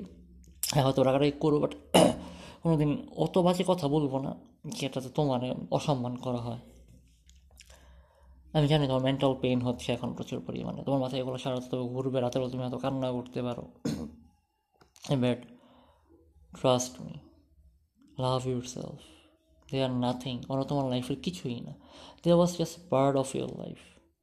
হ্যাঁ 0.73 0.85
হয়তো 0.85 1.01
রাগারাগি 1.03 1.35
করব 1.41 1.57
বাট 1.59 1.73
কোনো 2.63 2.75
দিন 2.77 2.91
অত 3.17 3.35
বাজে 3.39 3.65
কথা 3.67 3.87
বলব 3.89 4.13
না 4.19 4.33
যেটাতে 4.79 5.09
তোমার 5.09 5.41
অসম্মান 5.71 6.15
করা 6.17 6.41
হয়। 6.47 6.63
আমি 8.53 8.67
জানি 8.69 8.85
তোমার 8.87 9.03
মেন্টাল 9.03 9.33
পেইন 9.41 9.59
হচ্ছে 9.61 9.89
এখন 9.93 10.09
প্রচুর 10.13 10.39
পরিমাণে। 10.47 10.81
তোমার 10.87 11.01
মাথায় 11.01 11.21
এগুলো 11.23 11.39
সারা 11.39 11.59
ঘুরবে 11.95 12.19
রাতের 12.21 12.49
তুমি 12.53 12.63
হয়তো 12.65 12.79
কান্না 12.79 13.09
করতে 13.11 13.41
পারো। 13.43 13.65
Trust 16.59 17.01
me 17.01 17.15
love 18.19 18.47
your 18.47 18.63
self 18.63 19.01
they 19.71 19.85
are 19.85 19.91
nothing 19.91 20.43
ওরা 20.49 20.65
তোমার 20.65 20.91
লাইফের 20.91 21.17
কিছুই 21.23 21.61
না। 21.61 21.75
They 22.25 22.33
was 22.33 22.57
just 22.59 22.91
part 22.91 23.17
of 23.17 23.37
your 23.37 23.51
life 23.59 23.79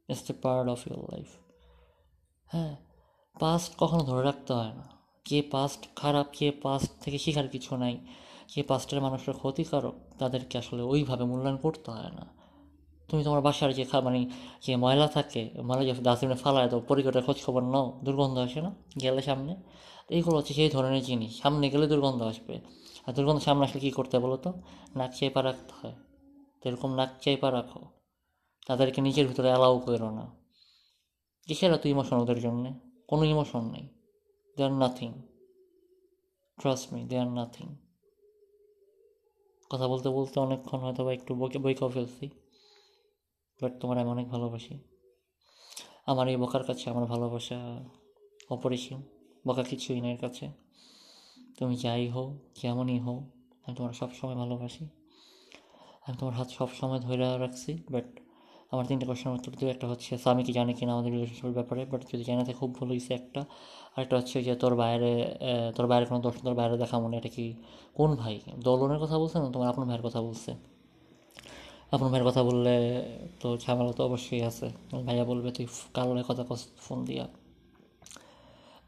just 0.09 0.31
a 0.31 0.33
part 0.41 0.69
of 0.69 0.87
your 0.87 1.03
life 1.13 1.29
হ্যাঁ 2.45 2.75
পাস্ট 3.39 3.71
কখনো 3.77 4.03
ধরে 4.03 4.23
রাখতে 4.23 4.53
হয় 4.53 4.73
না। 4.73 4.89
কে 5.25 5.41
পাস্ট 5.41 5.95
খারাপ, 5.95 6.27
কে 6.33 6.51
পাস্ট 6.51 7.01
থেকে 7.01 7.17
শেখার 7.17 7.47
কিছু 7.47 7.77
নাই। 7.77 7.97
কে 8.53 8.63
পাস্টের 8.63 9.01
মানুষের 9.01 9.33
ক্ষতিকারক, 9.33 9.95
তাদেরকে 10.19 10.57
আসলে 10.57 10.81
ওইভাবে 10.81 11.23
মূল্যায়ন 11.23 11.57
করতে 11.57 11.91
হয় 11.91 12.11
না। 12.11 12.42
তুমি 13.07 13.23
তোমার 13.23 13.41
বাসার 13.41 13.73
যে 13.73 13.85
মানে 14.03 14.29
যে 14.61 14.75
ময়লা 14.75 15.07
থাকে, 15.07 15.49
ময়লা 15.63 15.93
যে 15.93 16.01
ডাস্টবিনে 16.01 16.35
ফালায় 16.35 16.69
দাও 16.69 16.79
পরিকটের 16.79 17.23
খোঁজ 17.23 17.45
খবর 17.45 17.63
নাও, 17.63 17.99
দুর্গন্ধ 18.03 18.37
আসে 18.37 18.61
না 18.61 18.75
গেলে 19.01 19.21
সামনে? 19.21 19.55
এইগুলো 20.09 20.37
হচ্ছে 20.37 20.53
সেই 20.53 20.69
ধরনের 20.69 21.03
জিনিস, 21.03 21.41
সামনে 21.41 21.69
গেলে 21.69 21.87
দুর্গন্ধ 21.87 22.21
আসবে। 22.21 22.59
আর 23.05 23.13
দুর্গন্ধ 23.13 23.41
সামনে 23.41 23.63
আসলে 23.63 23.79
কী 23.79 23.91
করতে 23.91 24.19
বলো 24.19 24.37
তো? 24.37 24.53
নাক 24.95 25.15
চেপা 25.15 25.43
রাখতে 25.43 25.73
হয়। 25.81 25.95
তো 26.61 26.69
এরকম 26.69 26.93
নাক 26.93 27.09
চেপা 27.21 27.51
রাখো। 27.51 27.79
তাদেরকে 28.67 29.01
নিজের 29.01 29.27
ভিতরে 29.27 29.47
অ্যালাউ 29.47 29.79
করো 29.79 30.11
না। 30.11 30.35
কিসের 31.47 31.73
এত 31.73 31.85
ইমোশন 31.85 32.17
ওদের 32.17 32.39
জন্যে? 32.39 32.73
কোনো 33.07 33.23
ইমোশন 33.23 33.71
নেই। 33.71 33.89
They 34.57 34.63
are 34.63 34.71
nothing 34.71 35.13
trust 36.61 36.93
me 36.93 37.03
they 37.03 37.19
are 37.19 37.27
nothing 37.27 37.75
কথা 39.69 39.87
বলতে 39.87 40.09
বলতে 40.09 40.39
অনেকক্ষণ 40.39 40.77
হয়তো 40.77 41.05
বা 41.05 41.13
একটু 41.13 41.35
বইকেও 41.35 41.89
ফেলছি। 41.89 42.29
বাট 43.61 43.79
তোমার 43.79 43.97
আমি 43.97 44.09
অনেক 44.09 44.27
ভালোবাসি। 44.27 44.79
আমার 46.05 46.27
এই 46.27 46.37
বকার 46.37 46.63
কাছে, 46.63 46.89
আমার 46.89 47.05
ভালোবাসা 47.05 47.83
অপরিসীম। 48.49 49.01
বকা 49.47 49.63
কিছুই 49.63 50.01
না 50.01 50.15
কাছে। 50.15 50.51
তুমি 51.59 51.75
যাই 51.75 52.07
হও, 52.07 52.37
যেমনই 52.61 52.99
হও, 52.99 53.17
আমি 53.65 53.75
তোমার 53.75 53.93
সবসময় 53.93 54.35
ভালোবাসি। 54.35 54.85
আমি 56.07 56.17
তোমার 56.17 56.33
হাত 56.33 56.49
সবসময় 56.49 56.99
ধরে 56.99 57.37
রাখছি, 57.37 57.83
বাট 57.91 58.19
আমার 58.71 58.85
তিনটে 58.85 59.05
কোশ্চেনের 59.05 59.37
উত্তর 59.37 59.51
দিও 59.51 59.69
একটা 59.69 59.87
হচ্ছে 59.87 60.17
স্বামী 60.17 60.43
কি 60.43 60.53
জানে 60.53 60.73
কিনা 60.73 60.93
আমাদের 60.93 61.11
রিলেশনশিপের 61.11 61.51
ব্যাপারে? 61.51 61.85
বাট 61.85 62.01
যদি 62.13 62.23
জানা 62.23 62.43
থাকে, 62.43 62.57
খুব 62.57 62.75
ভুল 62.75 62.87
হয়েছে 62.89 63.13
একটা। 63.13 63.41
আরেকটা 63.95 64.17
হচ্ছে 64.17 64.43
যে, 64.43 64.55
তোর 64.55 64.75
বাইরে 64.75 65.39
তোর 65.75 65.87
বাইরে 65.87 66.05
কোনো 66.05 66.19
দোষ, 66.21 66.35
তোর 66.41 66.53
বাইরে 66.53 66.77
দেখা 66.77 66.99
মনে 66.99 67.17
এটা 67.17 67.29
কি 67.29 67.55
কোন 67.93 68.15
ভাই? 68.15 68.39
দলনের 68.63 68.99
কথা 68.99 69.19
বলছে 69.19 69.39
না? 69.39 69.51
তোমার 69.51 69.69
আপনার 69.69 69.87
ভাইয়ের 69.87 70.05
কথা 70.07 70.21
বলছে। 70.21 70.72
আপনার 71.93 72.09
ভাইয়ের 72.11 72.25
কথা 72.29 72.41
বললে 72.49 72.75
তো 73.41 73.47
ঝামেলা 73.63 73.91
তো 73.97 74.01
অবশ্যই 74.09 74.41
আছে। 74.49 74.67
ভাইয়া 75.07 75.25
বলবে, 75.31 75.49
তুই 75.57 75.65
কালো 75.95 76.11
কথা 76.29 76.43
ফোন 76.85 76.99
দিয়া। 77.09 77.25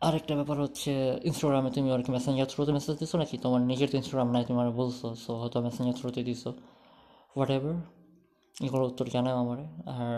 আরেকটা 0.07 0.33
ব্যাপার 0.39 0.57
হচ্ছে 0.65 0.91
ইনস্টাগ্রামে 1.29 1.69
তুমি 1.75 1.88
আর 1.95 2.01
কি 2.05 2.09
মেসেঞ্জার 2.15 2.47
থ্রুতে 2.51 2.71
মেসেজ 2.77 2.95
দিছো 3.01 3.15
নাকি? 3.21 3.35
তোমার 3.43 3.62
নিজের 3.71 3.88
তো 3.91 3.95
ইনস্টাগ্রাম 4.00 4.29
নাই, 4.35 4.43
তুমি 4.47 4.59
বলছো 4.81 5.07
সো 5.24 5.31
হয়তো 5.41 5.57
মেসেঞ্জার 5.67 5.95
থ্রুতে 6.00 6.21
দিছো। 6.27 6.50
হোয়াট 7.33 7.50
এভার 7.55 7.75
এগুলো 8.65 8.83
উত্তর 8.89 9.05
জানাও 9.15 9.35
আমার, 9.43 9.59
আর 9.95 10.15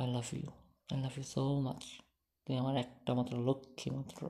I 0.00 0.06
love 0.14 0.26
you 0.38 0.48
I 0.92 0.98
love 1.04 1.14
you 1.18 1.24
so 1.34 1.42
much 1.66 1.82
তুই 2.44 2.54
আমার 2.62 2.74
একটা 2.84 3.10
মাত্র 3.18 3.32
লক্ষ্মী 3.48 3.88
মাত্র। 3.96 4.20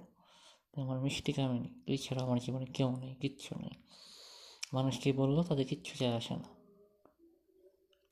তুই 0.70 0.80
আমার 0.86 0.98
মিষ্টি 1.04 1.32
কামিনী। 1.36 1.70
তুই 1.86 1.98
ছাড়া 2.04 2.20
আমার 2.26 2.38
জীবনে 2.44 2.66
কেউ 2.76 2.88
নেই, 3.02 3.12
কিচ্ছু 3.22 3.52
নেই। 3.62 3.74
মানুষ 4.76 4.94
কি 5.02 5.10
বলল 5.20 5.36
তাদের 5.48 5.66
কিচ্ছু 5.70 5.92
যায় 6.02 6.14
আসে 6.20 6.34
না। 6.42 6.48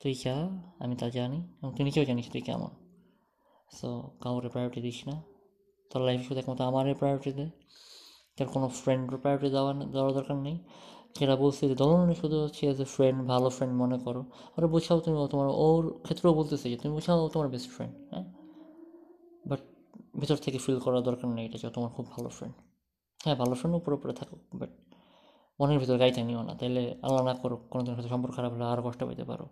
তুই 0.01 0.13
যা 0.13 0.35
আমি 0.79 0.95
তা 0.95 1.07
জানি 1.09 1.39
এবং 1.61 1.71
তুই 1.75 1.83
নিজেও 1.85 2.05
জানিস 2.05 2.25
তুই 2.31 2.41
কেমন। 2.41 2.71
সো 3.77 3.87
কাউরে 4.21 4.49
প্রায়োরিটি 4.49 4.81
দিস 4.81 5.07
না। 5.07 5.15
তোর 5.91 6.01
লাইফে 6.01 6.23
শুধু 6.23 6.39
একমাত্র 6.39 6.63
আমারই 6.63 6.93
প্রায়োরিটি 6.93 7.31
দে। 7.31 7.49
তোর 8.37 8.47
কোনো 8.47 8.67
ফ্রেন্ডের 8.67 9.17
প্রায়োরিটি 9.17 9.49
দেওয়ার 9.55 9.75
দেওয়ার 9.91 10.13
দরকার 10.13 10.37
নেই। 10.37 10.57
যেটা 11.19 11.35
বলছি 11.35 11.67
যে 11.69 11.75
দলনে 11.75 12.15
শুধু 12.15 12.37
হচ্ছে 12.43 12.67
এজ 12.67 12.81
এ 12.81 12.85
ফ্রেন্ড 12.85 13.17
ভালো 13.27 13.49
ফ্রেন্ড 13.49 13.73
মনে 13.81 13.97
করো। 13.97 14.21
ওরা 14.57 14.67
বোঝাও 14.67 14.99
তুমি 14.99 15.27
তোমার, 15.31 15.47
ওর 15.65 15.83
ক্ষেত্রেও 16.03 16.33
বলতেছে 16.33 16.69
যে 16.69 16.77
তুমি 16.77 16.93
বোঝাও 16.93 17.27
তোমার 17.27 17.49
বেস্ট 17.49 17.69
ফ্রেন্ড 17.71 17.93
হ্যাঁ? 18.11 18.25
বাট 19.49 19.61
ভিতর 20.19 20.35
থেকে 20.35 20.57
ফিল 20.57 20.79
করার 20.79 21.01
দরকার 21.01 21.29
নেই 21.29 21.45
এটা 21.45 21.57
যে 21.57 21.69
তোমার 21.69 21.91
খুব 21.95 22.05
ভালো 22.15 22.29
ফ্রেন্ড 22.29 22.55
হ্যাঁ 23.23 23.35
ভালো 23.35 23.53
ফ্রেন্ড 23.55 23.73
উপরে 23.75 23.93
উপরে 23.95 24.13
থাকুক 24.13 24.39
বাট 24.53 24.71
মনের 25.59 25.79
ভিতরে 25.79 25.97
গাইতে 25.97 26.21
নিও 26.23 26.41
না। 26.41 26.53
তাইলে 26.59 26.81
আল্লাহ 27.01 27.21
না 27.25 27.33
করুক 27.33 27.61
কোনো 27.69 27.81
দিন 27.83 27.93
হয়তো 27.93 28.09
সম্পর্ক 28.09 28.33
খারাপ 28.35 28.51
হলে 28.53 28.63
আরও 28.63 28.81
কষ্ট 28.87 29.03
পেতে 29.03 29.23
পারো। 29.23 29.45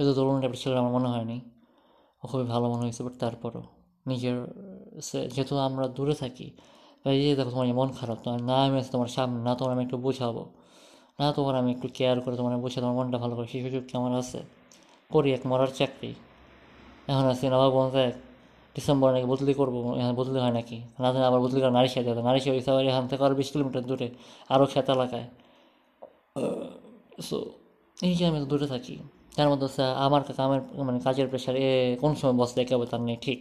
যদি 0.00 0.12
দোলন 0.18 0.36
টাইপের 0.42 0.58
ছেলে 0.62 0.74
আমার 0.82 0.92
মনে 0.96 1.08
হয়নি। 1.14 1.38
ও 2.22 2.24
খুবই 2.30 2.46
ভালো 2.52 2.66
মনে 2.72 2.82
হয়েছে 2.86 3.02
বাট 3.06 3.14
তারপরও 3.22 3.62
নিজের 4.10 4.36
যেহেতু 5.34 5.54
আমরা 5.68 5.86
দূরে 5.96 6.14
থাকি 6.22 6.48
এই 7.10 7.16
যে 7.22 7.32
দেখো 7.38 7.50
তোমার 7.54 7.66
মন 7.80 7.88
খারাপ, 7.98 8.18
তোমার 8.24 8.40
না 8.50 8.56
আমি 8.66 8.76
আছি 8.80 8.90
তোমার 8.94 9.10
সামনে, 9.16 9.38
না 9.46 9.52
তোমার 9.58 9.72
আমি 9.76 9.82
একটু 9.86 9.96
বোঝাবো, 10.04 10.42
না 11.20 11.26
তোমার 11.36 11.54
আমি 11.60 11.70
একটু 11.76 11.86
কেয়ার 11.96 12.18
করে 12.24 12.34
তোমার 12.40 12.52
বুঝে 12.64 12.78
তোমার 12.82 12.96
মনটা 12.98 13.18
ভালো 13.24 13.34
করে, 13.36 13.46
সেই 13.52 13.60
সুযোগ 13.64 13.82
কি 13.88 13.92
আমার 14.00 14.12
আছে? 14.22 14.40
করি 15.10 15.28
এক 15.36 15.42
মরার 15.50 15.70
চাকরি। 15.78 16.10
এখন 17.10 17.26
আছি 17.32 17.44
নবাবগঞ্জ 17.52 17.94
এক 18.08 18.16
ডিসেম্বর 18.76 19.08
নাকি 19.14 19.26
বদলি 19.32 19.52
করব, 19.60 19.76
এখানে 19.98 20.14
বদলি 20.20 20.38
হয় 20.44 20.54
নাকি? 20.58 20.78
না 21.02 21.08
জানি, 21.12 21.24
আবার 21.30 21.40
বদলি 21.44 21.58
করে 21.62 21.72
নারী 21.78 21.88
সাথে 21.94 22.22
নারী 22.28 22.38
সাথে 22.44 22.58
ইসাবাড়ি 22.62 22.86
এখান 22.92 23.04
থেকে 23.10 23.22
আরও 23.26 23.34
বিশ 23.40 23.48
কিলোমিটার 23.52 23.84
দূরে 23.90 24.08
আরও 24.54 24.64
খেত 24.72 24.88
এলাকায়। 24.96 25.26
সো 27.28 27.38
এই 28.06 28.12
যে 28.18 28.24
আমি 28.30 28.38
দূরে 28.52 28.66
থাকি 28.74 28.94
তার 29.36 29.48
মধ্যে 29.50 29.66
আমার 30.06 30.22
কামের 30.38 30.60
মানে 30.88 30.98
কাজের 31.06 31.26
প্রেশার 31.32 31.54
এ, 31.66 31.68
কোন 32.02 32.12
সময় 32.20 32.36
বস 32.40 32.50
দেখে 32.58 32.72
হবে 32.76 32.86
তার 32.92 33.02
নেই, 33.08 33.18
ঠিক। 33.26 33.38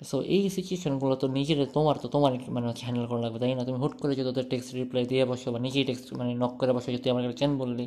সো 0.00 0.16
এই 0.36 0.42
সিচুয়েশনগুলো 0.56 1.14
তো 1.22 1.26
নিজের, 1.38 1.58
তোমার 1.76 1.96
তো 2.02 2.06
তোমার 2.14 2.32
মানে 2.54 2.66
হচ্ছে 2.70 2.84
হ্যান্ডেল 2.86 3.06
করা 3.10 3.20
লাগবে, 3.24 3.38
তাই 3.42 3.52
না? 3.58 3.64
তুমি 3.68 3.78
হুট 3.82 3.94
করে 4.02 4.12
যদি 4.18 4.28
ওদের 4.34 4.46
টেক্সট 4.52 4.70
রিপ্লাই 4.80 5.04
দিয়ে 5.12 5.22
বসো 5.30 5.48
বা 5.54 5.58
নিজেই 5.66 5.84
টেক্সট 5.88 6.06
মানে 6.20 6.30
নক 6.42 6.52
করে 6.60 6.72
বসো 6.76 6.88
যদি 6.96 7.06
আমাকে 7.12 7.26
কেন 7.40 7.52
বললি। 7.62 7.86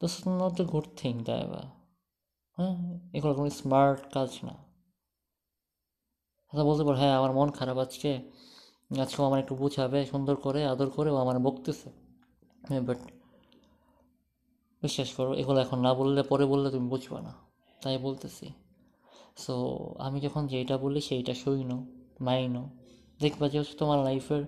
তো 0.00 0.04
নট 0.40 0.56
এ 0.62 0.64
গুড 0.72 0.86
থিং 1.00 1.14
তাই 1.28 1.42
বা 1.52 1.62
হ্যাঁ? 2.58 2.76
এগুলো 3.16 3.32
কোনো 3.38 3.50
স্মার্ট 3.60 4.00
কাজ 4.14 4.30
না। 4.46 4.54
আচ্ছা 6.52 6.64
বলতে 6.68 6.82
পারো 6.86 6.98
হ্যাঁ 7.02 7.14
আমার 7.18 7.32
মন 7.38 7.48
খারাপ 7.58 7.76
আজকে। 7.84 8.10
আজকেও 9.04 9.24
আমার 9.28 9.38
একটু 9.42 9.54
বুঝাবে, 9.62 10.00
সুন্দর 10.12 10.36
করে, 10.36 10.60
আদর 10.72 10.88
করে 10.96 11.10
ও 11.14 11.16
আমার 11.24 11.36
বকতেছে। 11.46 11.88
হ্যাঁ 12.68 12.82
বাট 12.88 13.00
বিশ্বাস 14.82 15.08
করো, 15.16 15.32
এগুলো 15.40 15.58
এখন 15.64 15.78
না 15.86 15.92
বললে 16.00 16.20
পরে 16.30 16.44
বললে 16.52 16.68
তুমি 16.74 16.86
বুঝবে 16.92 17.20
না। 17.26 17.32
তাই 17.82 17.96
বলতেছি। 18.06 18.46
সো 19.44 19.54
আমি 20.06 20.18
যখন 20.26 20.42
যেটা 20.52 20.76
বলি 20.84 21.00
সেইটা 21.08 21.34
সইনো 21.42 21.78
মাইনো 22.26 22.62
দেখবা 23.22 23.46
যে 23.52 23.56
হচ্ছে 23.60 23.74
তোমার 23.80 23.98
লাইফের 24.06 24.42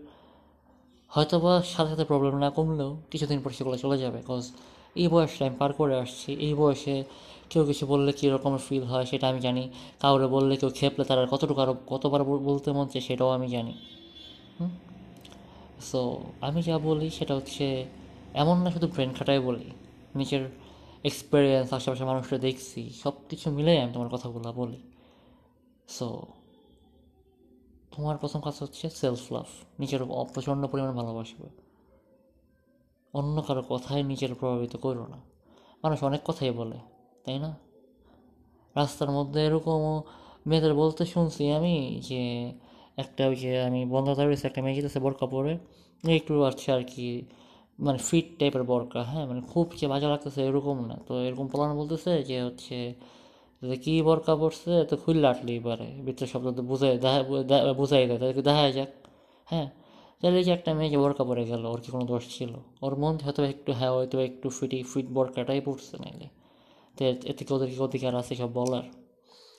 হয়তো 1.11 1.37
বা 1.45 1.53
সাথে 1.73 1.91
সাথে 1.93 2.05
প্রবলেম 2.11 2.35
না 2.45 2.49
কমলেও 2.57 2.91
কিছুদিন 3.11 3.39
পর 3.43 3.51
সেগুলো 3.59 3.77
চলে 3.85 3.97
যাবে। 4.03 4.19
বিকজ 4.19 4.45
এই 5.03 5.07
বয়সটা 5.13 5.43
আমি 5.47 5.57
পার 5.61 5.71
করে 5.79 5.95
আসছি, 6.05 6.31
এই 6.47 6.53
বয়সে 6.61 6.97
কেউ 7.51 7.63
কিছু 7.71 7.85
বললে 7.93 8.11
কী 8.19 8.27
রকমের 8.35 8.63
ফিল 8.67 8.85
হয় 8.91 9.05
সেটা 9.11 9.27
আমি 9.31 9.41
জানি। 9.47 9.65
কাউরে 10.03 10.27
বললে 10.35 10.55
কেউ 10.61 10.71
খেপলে 10.79 11.05
তারা 11.09 11.23
কতটুকু 11.33 11.61
আরও 11.65 11.75
কতবার 11.93 12.21
বলতে 12.49 12.69
মন 12.77 12.87
চায় 12.93 13.05
সেটাও 13.09 13.31
আমি 13.37 13.49
জানি। 13.57 13.75
সো 15.91 16.01
আমি 16.47 16.61
যা 16.69 16.77
বলি 16.89 17.07
সেটা 17.19 17.33
হচ্ছে 17.39 17.67
এমন 18.43 18.57
না 18.65 18.69
শুধু 18.75 18.87
ব্রেন 18.95 19.11
খাটাই 19.19 19.41
বলি। 19.49 19.67
নিজের 20.17 20.45
এক্সপিরিয়েন্স 21.05 21.73
আশেপাশে 21.73 22.05
মানুষরা 22.05 22.39
দেখছি 22.39 22.91
সব 22.91 23.13
কিছু 23.29 23.51
মিলেই 23.51 23.79
আমি 23.79 23.93
তোমার 23.93 24.09
কথাগুলো 24.09 24.53
বলি। 24.53 24.81
সো 25.89 26.27
তোমার 27.97 28.17
প্রথম 28.19 28.41
কাজ 28.41 28.55
হচ্ছে 28.59 28.91
সেলফ 28.91 29.33
লাভ 29.33 29.45
নিজের 29.81 30.01
প্রচণ্ড 30.05 30.67
পরিমাণে 30.67 30.93
ভালোবাসবে। 30.93 31.49
অন্য 33.15 33.43
কারও 33.43 33.63
কথায় 33.69 34.03
নিজের 34.03 34.35
প্রভাবিত 34.35 34.77
করো 34.77 35.07
না। 35.07 35.21
মানুষ 35.83 36.05
অনেক 36.05 36.21
কথাই 36.25 36.51
বলে, 36.51 36.77
তাই 37.25 37.39
না? 37.39 37.57
রাস্তার 38.77 39.11
মধ্যে 39.11 39.47
এরকমও 39.47 40.03
মেয়েদের 40.47 40.75
বলতে 40.75 41.07
শুনছি 41.07 41.51
আমি 41.53 42.01
যে, 42.09 42.53
একটা 42.97 43.27
ওই 43.27 43.37
যে 43.37 43.63
আমি 43.63 43.87
বন্ধ 43.87 44.09
রয়েছে 44.09 44.47
একটা 44.47 44.63
মেয়ে 44.63 44.77
যেতেছে 44.77 44.99
বোরকা 45.01 45.27
পরে, 45.27 45.59
একটু 46.09 46.43
আছে 46.43 46.73
আর 46.73 46.83
কি 46.83 47.25
মানে 47.79 47.99
ফিট 48.09 48.27
টাইপের 48.39 48.65
বরকা 48.71 49.01
হ্যাঁ? 49.11 49.25
মানে 49.31 49.41
খুব 49.53 49.67
যে 49.81 49.87
বাজা 49.93 50.09
লাগতেছে 50.13 50.41
এরকম 50.49 50.79
না। 50.91 50.97
তো 51.09 51.13
এরকম 51.29 51.47
পলানো 51.53 51.75
বলতেছে 51.81 52.11
যে 52.31 52.37
হচ্ছে, 52.43 52.77
যে 53.63 53.77
কী 53.85 53.93
বরকা 54.03 54.33
পড়ছে 54.37 54.73
তো 54.91 54.95
খুললে 54.97 55.27
আটলেই 55.29 55.61
পারে। 55.61 55.87
ভিতরে 56.07 56.27
শব্দ 56.33 56.47
তো 56.59 56.63
বুঝাই 56.63 56.93
দেখা 56.99 57.21
বুঝাই 57.81 58.05
দেয়। 58.09 58.19
তাদেরকে 58.23 58.43
দেখা 58.43 58.65
যাক 58.79 58.91
হ্যাঁ? 59.49 59.69
তাহলে 60.21 60.41
যে 60.47 60.53
একটা 60.53 60.71
মেয়ে 60.75 60.91
যে 60.91 60.99
বরকা 61.05 61.25
পরে 61.25 61.45
গেল, 61.51 61.63
ওর 61.67 61.81
কি 61.85 61.89
কোনো 61.91 62.05
দোষ 62.05 62.25
ছিল? 62.37 62.53
ওর 62.85 62.93
মন 63.03 63.15
হয়তো 63.27 63.43
একটু 63.55 63.71
হ্যাঁ 63.79 63.93
হয়তো 63.97 64.17
একটু 64.29 64.47
ফিটি 64.59 64.79
ফিট 64.93 65.07
বরকাটাই 65.17 65.61
পড়ছে 65.67 65.95
নাইলে 66.03 66.27
তো 66.97 67.01
এ 67.31 67.33
থেকে 67.39 67.51
ওদের 67.55 67.69
কি 67.73 67.79
অধিকার 67.89 68.13
আছে 68.17 68.33
সব 68.35 68.51
বলার? 68.61 68.85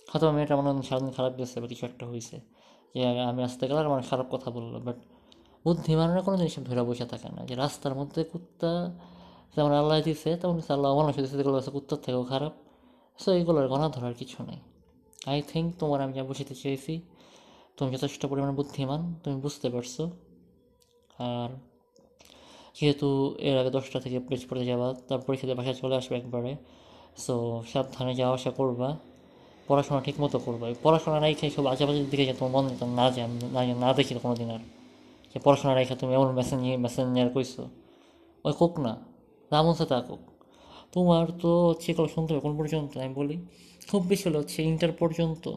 হয়তো 0.08 0.26
মেয়েটা 0.38 0.56
মনে 0.60 0.70
সারাদিন 0.90 1.12
খারাপ 1.18 1.34
গেছে 1.40 1.56
বা 1.62 1.68
কিছু 1.72 1.84
একটা 1.86 2.04
হয়েছে 2.12 2.36
যে 2.96 3.02
আমি 3.32 3.42
আসতে 3.48 3.64
গেলে 3.70 3.80
আমার 3.92 4.04
খারাপ 4.12 4.28
কথা 4.36 4.50
বলল 4.58 4.74
বাট 4.88 4.98
বুদ্ধিমানরা 5.66 6.22
কোনো 6.28 6.36
জিনিস 6.38 6.56
ধরে 6.70 6.82
বসে 6.90 7.06
থাকে 7.12 7.30
না। 7.36 7.42
যে 7.50 7.56
রাস্তার 7.64 7.94
মধ্যে 8.00 8.22
কুত্তা 8.32 8.72
যেমন 9.56 9.72
আল্লাহ 9.82 9.98
দিছে, 10.08 10.30
তেমন 10.40 10.56
কিছু 10.60 10.72
আল্লাহ 10.76 10.90
মানুষ 11.00 11.14
দিচ্ছে 11.16 11.38
যেগুলো 11.40 11.58
আছে 11.62 11.72
কুত্তার 11.76 12.00
থেকেও 12.06 12.24
খারাপ। 12.32 12.54
সো 13.22 13.30
এগুলোর 13.32 13.68
গণা 13.68 13.88
ধরার 13.96 14.14
কিছু 14.14 14.38
নেই। 14.50 14.60
আই 15.32 15.40
থিঙ্ক 15.52 15.68
তোমার 15.80 16.00
আমি 16.02 16.14
যা 16.18 16.24
বুঝতে 16.24 16.56
চেয়েছি, 16.62 16.94
তুমি 17.78 17.90
যথেষ্ট 17.96 18.22
পরিমাণে 18.26 18.54
বুদ্ধিমান, 18.60 19.02
তুমি 19.24 19.36
বুঝতে 19.42 19.68
পারছ। 19.70 19.96
আর 21.20 21.50
যেহেতু 22.78 23.08
এর 23.48 23.56
আগে 23.62 23.72
দশটা 23.78 23.98
থেকে 24.00 24.18
পেজ 24.28 24.42
পড়তে 24.50 24.66
যাবা, 24.72 24.88
তার 25.08 25.20
পরীক্ষাতে 25.26 25.54
বাসায় 25.60 25.78
চলে 25.82 25.96
আসবে 26.00 26.16
একবারে। 26.22 26.52
সো 27.24 27.34
সাবধানে 27.72 28.14
যাওয়া 28.20 28.36
আসা 28.40 28.52
করবা, 28.52 28.90
পড়াশোনা 29.68 30.00
ঠিক 30.02 30.16
মতো 30.22 30.38
করবা 30.46 30.66
পড়াশোনা 30.86 31.18
রাইখে 31.26 31.46
সব 31.56 31.66
আশেপাশের 31.74 32.08
দিকে 32.12 32.24
যে 32.30 32.34
তোমার 32.40 32.52
মন 32.56 32.64
না 33.00 33.06
না 33.56 33.62
না 33.84 33.90
দেখি 33.98 34.14
কোনো 34.26 34.36
দিন 34.42 34.50
আর। 34.56 34.64
যে 35.34 35.40
পড়াশোনা 35.40 35.76
রেখে 35.76 35.96
তুমি 35.96 36.14
এমন 36.14 36.32
মেসেঞ্জার 36.32 36.80
মেসেঞ্জার 36.80 37.30
কইছো। 37.30 37.70
ওই 38.46 38.54
কোক 38.60 38.80
না 38.80 38.94
হচ্ছে 39.52 39.86
তা 39.86 40.02
কোক। 40.02 40.20
তোমার 40.92 41.28
তো 41.42 41.70
হচ্ছে 41.70 41.92
এগুলো 41.92 42.08
শুনতে 42.08 42.34
হবে 42.34 42.42
কোন 42.42 42.58
পর্যন্ত, 42.58 42.98
আমি 42.98 43.14
বলি। 43.14 43.46
খুব 43.90 44.06
বেশি 44.06 44.30
হলে 44.30 44.38
হচ্ছে 44.38 44.64
ইন্টার 44.64 44.92
পর্যন্ত 44.92 45.48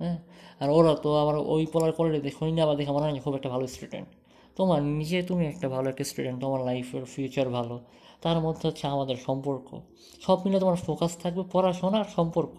হ্যাঁ? 0.00 0.18
আর 0.60 0.70
ওরা 0.70 0.94
তো 0.94 1.16
আবার 1.16 1.36
ওই 1.36 1.66
পড়ার 1.72 1.92
করলে 1.92 2.20
দেখো 2.20 2.46
না 2.46 2.62
আবার 2.62 2.76
দেখে 2.76 2.92
মনে 2.92 3.02
হয় 3.02 3.20
খুব 3.20 3.34
একটা 3.34 3.48
ভালো 3.48 3.66
স্টুডেন্ট 3.66 4.08
তোমার 4.56 4.82
নিজে 4.82 5.22
তুমি 5.22 5.46
একটা 5.46 5.68
ভালো 5.68 5.88
একটা 5.88 6.04
স্টুডেন্ট 6.04 6.40
তোমার 6.40 6.64
লাইফের 6.64 7.04
ফিউচার 7.04 7.48
ভালো। 7.48 7.80
তার 8.22 8.40
মধ্যে 8.40 8.68
হচ্ছে 8.68 8.86
আমাদের 8.86 9.16
সম্পর্ক। 9.16 9.80
সব 10.20 10.38
মিলে 10.44 10.60
তোমার 10.60 10.76
ফোকাস 10.76 11.16
থাকবে 11.16 11.42
পড়াশোনা 11.52 11.98
আর 11.98 12.04
সম্পর্ক 12.16 12.54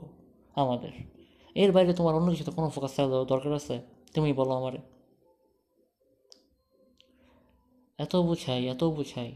আমাদের। 0.56 0.92
এর 1.56 1.72
বাইরে 1.72 1.94
তোমার 1.94 2.16
অন্য 2.16 2.32
কিছুতে 2.32 2.52
কোনো 2.52 2.70
ফোকাস 2.70 2.96
থাকা 2.96 3.24
দরকার 3.24 3.54
আছে? 3.54 3.82
তুমি 4.14 4.34
বলো 4.34 4.52
আমারে। 4.52 4.78
এত 8.00 8.14
বুঝাই 8.16 8.62
এত 8.68 8.84
বুঝাই। 8.84 9.32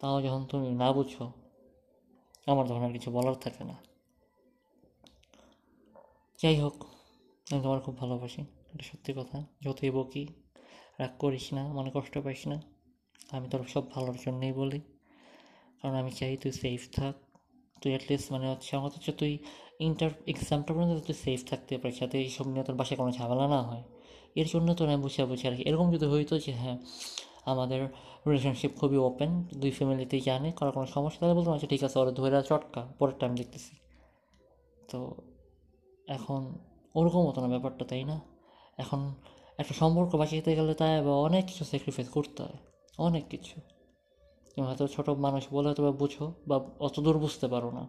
তাও 0.00 0.16
যখন 0.22 0.42
তুমি 0.44 0.68
না 0.70 0.88
বুঝো, 0.92 1.24
আমার 2.46 2.64
তখন 2.66 2.82
আর 2.84 2.92
কিছু 2.92 3.08
বলার 3.10 3.34
থাকে 3.34 3.62
না। 3.64 3.76
যাই 6.40 6.56
হোক, 6.60 6.76
আমি 7.46 7.60
তোমার 7.62 7.80
খুব 7.80 7.94
ভালোবাসি, 7.98 8.42
এটা 8.72 8.84
সত্যি 8.84 9.10
কথা। 9.16 9.38
যতই 9.62 9.90
বকি, 9.90 10.24
রাগ 10.98 11.12
করিস 11.18 11.46
না, 11.52 11.62
মনে 11.68 11.90
কষ্ট 11.94 12.14
পাইস 12.18 12.42
না। 12.46 12.58
আমি 13.30 13.46
তোর 13.48 13.60
সব 13.68 13.84
ভালোর 13.90 14.16
জন্যই 14.26 14.52
বলি। 14.52 14.80
কারণ 15.78 15.94
আমি 15.94 16.10
চাই 16.10 16.36
তুই 16.36 16.52
সেফ 16.52 16.82
থাক। 16.92 17.14
তুই 17.82 17.90
অ্যাটলিস্ট 17.92 18.32
মানে 18.32 18.46
হচ্ছে 18.50 18.70
আমার 18.76 18.90
হচ্ছে 18.94 19.12
তুই 19.12 19.32
ইন্টার 19.80 20.10
এক্সামটা 20.26 20.70
পর্যন্ত 20.74 21.00
তুই 21.06 21.16
সেফ 21.24 21.40
থাকতে 21.50 21.72
পারিস, 21.78 21.96
যাতে 22.00 22.16
এইসব 22.18 22.46
নিয়ে 22.46 22.64
তোর 22.64 22.76
বাসায় 22.76 22.96
কোনো 22.96 23.10
ঝামেলা 23.12 23.46
না 23.48 23.60
হয়। 23.62 23.84
এর 24.36 24.46
জন্য 24.52 24.74
তোর 24.74 24.88
আমি 24.88 25.02
বুঝে 25.02 25.24
বুঝে 25.24 25.56
কি। 25.56 25.62
এরকম 25.62 25.90
যদি 25.94 26.06
হইতো 26.06 26.38
যে 26.38 26.52
হ্যাঁ 26.52 26.78
আমাদের 27.46 27.80
রিলেশনশিপ 28.26 28.72
খুবই 28.80 28.96
ওপেন 28.96 29.30
দুই 29.56 29.70
ফ্যামিলিতেই 29.70 30.20
জানে, 30.20 30.52
কারও 30.52 30.72
কোনো 30.72 30.86
সমস্যা, 30.86 31.18
তাহলে 31.20 31.34
বলতাম 31.34 31.52
আচ্ছা 31.54 31.66
ঠিক 31.66 31.84
আছে, 31.84 31.98
ওরা 31.98 32.10
ধরে 32.10 32.42
চটকা 32.42 32.82
পরের 32.98 33.14
টাইম 33.18 33.34
দেখতেছি। 33.34 33.76
তো 34.90 34.98
এখন 36.08 36.58
ওরকম 36.94 37.26
মতো 37.26 37.40
না 37.40 37.48
ব্যাপারটা, 37.48 37.84
তাই 37.84 38.04
না? 38.04 38.20
এখন 38.78 39.14
একটা 39.58 39.74
সম্পর্ক 39.74 40.16
বাঁচিয়ে 40.16 40.42
গেলে 40.42 40.74
তাই 40.74 40.98
আবার 40.98 41.12
অনেক 41.12 41.46
কিছু 41.46 41.64
স্যাক্রিফাইস 41.64 42.08
করতে 42.08 42.42
হয়, 42.42 42.58
অনেক 42.98 43.24
কিছু। 43.28 43.60
তুমি 44.54 44.66
হয়তো 44.66 44.88
ছোটো 44.88 45.14
মানুষ 45.14 45.48
বলে 45.50 45.68
হয়তো 45.68 45.82
বা 45.82 45.92
বুঝো, 45.92 46.32
বা 46.48 46.60
অত 46.80 47.00
দূর 47.00 47.18
বুঝতে 47.18 47.48
পারো 47.48 47.70
না, 47.70 47.88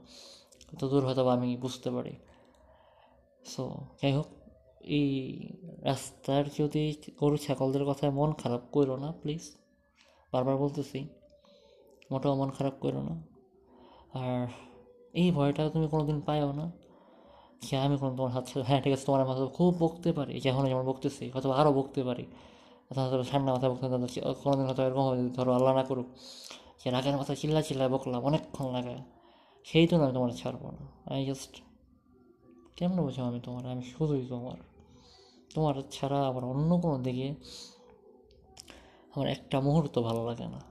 অত 0.73 0.83
দূর 0.85 1.05
হয়তো 1.05 1.23
বা 1.23 1.33
আমি 1.33 1.57
বুঝতে 1.57 1.91
পারি। 1.91 2.15
সো 3.45 3.63
যাই 4.01 4.13
হোক 4.13 4.27
এই 4.81 5.09
রাস্তার 5.81 6.43
যদি 6.59 6.83
গরু, 7.19 7.37
ছাগলদের 7.37 7.85
কথায় 7.85 8.11
মন 8.11 8.33
খারাপ 8.33 8.61
করো 8.71 8.95
না 8.97 9.11
প্লিজ 9.21 9.43
বারবার 10.33 10.57
বলতেছি, 10.57 11.07
মোটেও 12.11 12.35
মন 12.35 12.49
খারাপ 12.49 12.73
করো 12.79 13.01
না। 13.01 13.15
আর 14.13 14.47
এই 15.13 15.31
ভয়টা 15.31 15.69
তুমি 15.69 15.87
কোনো 15.87 16.05
দিন 16.05 16.21
পাইও 16.21 16.51
না। 16.51 16.71
যে 17.61 17.77
আমি 17.77 17.97
কোনো 17.97 18.15
তোমার 18.15 18.31
হাত 18.31 18.45
হ্যাঁ 18.57 18.81
ঠিক 18.81 18.93
আছে, 18.93 19.05
তোমার 19.05 19.27
মাথা 19.27 19.45
খুব 19.45 19.71
বকতে 19.79 20.11
পারি। 20.11 20.39
যেমন 20.39 20.63
যেমন 20.67 20.85
বকতেছি 20.85 21.29
হয়তো 21.29 21.51
আরও 21.51 21.71
বকতে 21.73 22.03
পারি। 22.03 22.25
হয়তো 22.95 23.23
ঠান্ডা 23.31 23.49
মাথায় 23.53 23.71
বকতে 23.71 23.85
কোনো 24.43 24.55
দিন 24.55 24.65
হয়তো 24.65 24.83
এরকম 24.83 25.01
হবে, 25.01 25.29
ধরো 25.29 25.51
আল্লাহ 25.53 25.73
না 25.75 25.83
করুক। 25.83 26.07
যে 26.83 26.89
রাগের 26.89 27.15
মাথা 27.17 27.35
চিল্লা 27.35 27.61
চিল্লায় 27.61 27.89
বকলাম, 27.89 28.21
অনেকক্ষণ 28.23 28.67
লাগায়। 28.73 29.01
সেই 29.63 29.87
তো 29.87 29.97
না 29.97 30.03
আমি 30.05 30.13
তোমার 30.13 30.31
ছাড়বো 30.31 30.67
না। 30.71 31.13
আই 31.13 31.25
জাস্ট 31.25 31.53
কেমন 32.77 32.97
বুঝো 33.05 33.23
আমি 33.23 33.39
তোমার? 33.43 33.63
আমি 33.67 33.83
শুধুই 33.83 34.25
তোমার। 34.29 34.57
তোমার 35.53 35.81
ছাড়া 35.91 36.27
আবার 36.27 36.43
অন্য 36.43 36.77
কোনো 36.77 37.03
দিকে 37.03 37.35
আমার 39.15 39.27
একটা 39.27 39.59
মুহূর্ত 39.59 39.99
ভালো 39.99 40.25
লাগে 40.25 40.47
না। 40.47 40.61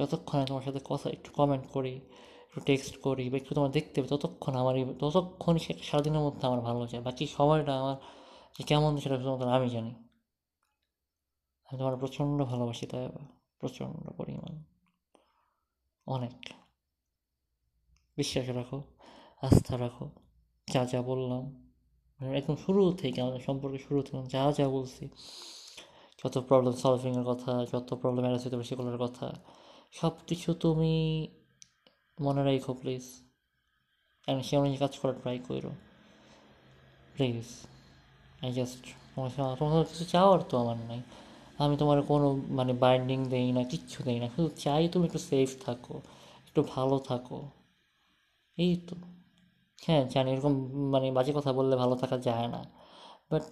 যতক্ষণ 0.00 0.44
তোমার 0.44 0.62
সাথে 0.62 0.78
কথা, 0.84 1.10
একটু 1.10 1.30
কমেন্ট 1.30 1.66
করি, 1.66 1.96
একটু 1.96 2.60
টেক্সট 2.60 3.00
করি 3.00 3.30
বা 3.30 3.36
একটু 3.36 3.54
তোমার 3.54 3.70
দেখতে 3.70 4.02
পাই, 4.02 4.08
ততক্ষণ 4.08 4.54
আমার 4.54 4.94
ততক্ষণ 4.98 5.58
সারাদিনের 5.58 6.20
মধ্যে 6.20 6.46
আমার 6.46 6.60
ভালো 6.60 6.86
যায় 6.86 7.02
বাকি 7.02 7.26
সময়টা 7.26 7.80
আমার 7.80 7.96
যে 8.58 8.64
কেমন 8.64 8.96
সেটা 8.96 9.16
শুধুমাত্র 9.16 9.48
আমি 9.48 9.70
জানি। 9.70 9.90
আমি 11.64 11.78
তোমার 11.78 11.96
প্রচণ্ড 11.96 12.44
ভালোবাসি 12.44 12.86
তাই 12.86 13.08
প্রচণ্ড 13.58 14.10
পরিমাণ। 14.10 14.64
অনেক। 16.06 16.48
বিশ্বাস 18.16 18.48
রাখো, 18.48 18.82
আস্থা 19.42 19.78
রাখো, 19.78 20.10
যা 20.72 20.84
যা 20.84 21.02
বললাম। 21.02 21.69
একদম 22.20 22.56
শুরু 22.64 22.82
থেকে 23.02 23.18
আমাদের 23.24 23.42
সম্পর্কে 23.48 23.78
শুরু 23.86 23.98
থেকে 24.06 24.18
যা 24.34 24.42
যা 24.58 24.66
বলছি, 24.76 25.04
যত 26.20 26.34
প্রবলেম 26.48 26.74
সলভিংয়ের 26.82 27.26
কথা, 27.30 27.52
যত 27.72 27.88
প্রবলেম 28.00 28.22
অ্যারেস 28.24 28.42
হতে 28.46 28.56
পারে 28.56 28.68
সেগুলোর 28.70 28.98
কথা 29.04 29.26
সব 29.92 30.12
কিছু 30.28 30.48
তুমি 30.64 30.94
মনে 32.18 32.40
রাখো 32.44 32.72
প্লিজ 32.74 33.04
অ্যান্ড 34.24 34.40
সে 34.46 34.54
অনুযায়ী 34.60 34.80
কাজ 34.84 34.92
করার 35.00 35.16
ট্রাই 35.22 35.38
করো 35.48 35.72
প্লিজ 37.14 37.46
আই 38.44 38.50
জাস্ট 38.52 38.82
তোমার 39.12 39.30
তোমার 39.58 39.84
কিছু 39.84 40.04
চাওয়ার 40.04 40.40
তো 40.50 40.54
আমার 40.62 40.78
নাই। 40.90 41.00
আমি 41.62 41.74
তোমার 41.76 41.98
কোনো 42.02 42.28
মানে 42.58 42.72
বাইন্ডিং 42.72 43.18
দেই 43.28 43.48
না, 43.52 43.62
কিচ্ছু 43.64 43.98
দেই 44.02 44.18
না, 44.22 44.26
শুধু 44.36 44.48
চাই 44.64 44.82
তুমি 44.92 45.04
একটু 45.06 45.20
সেফ 45.30 45.50
থাকো, 45.66 45.94
একটু 46.48 46.60
ভালো 46.74 46.96
থাকো। 47.10 47.38
এই 48.58 48.72
তো। 48.88 48.96
হ্যাঁ 49.82 50.02
জানি 50.14 50.28
এরকম 50.32 50.52
মানে 50.90 51.06
বাজে 51.18 51.32
কথা 51.38 51.50
বললে 51.52 51.74
ভালো 51.76 51.94
থাকা 51.94 52.16
যায় 52.18 52.48
না। 52.48 52.60
বাট 53.30 53.44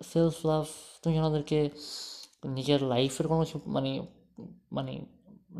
সেলফ 0.00 0.36
লাভ 0.46 0.64
তুমি 1.02 1.12
যখন 1.16 1.28
ওদেরকে 1.30 1.58
নিজের 2.56 2.80
লাইফের 2.82 3.26
কোনো 3.28 3.44
মানে 3.66 3.90
মানে 4.72 4.92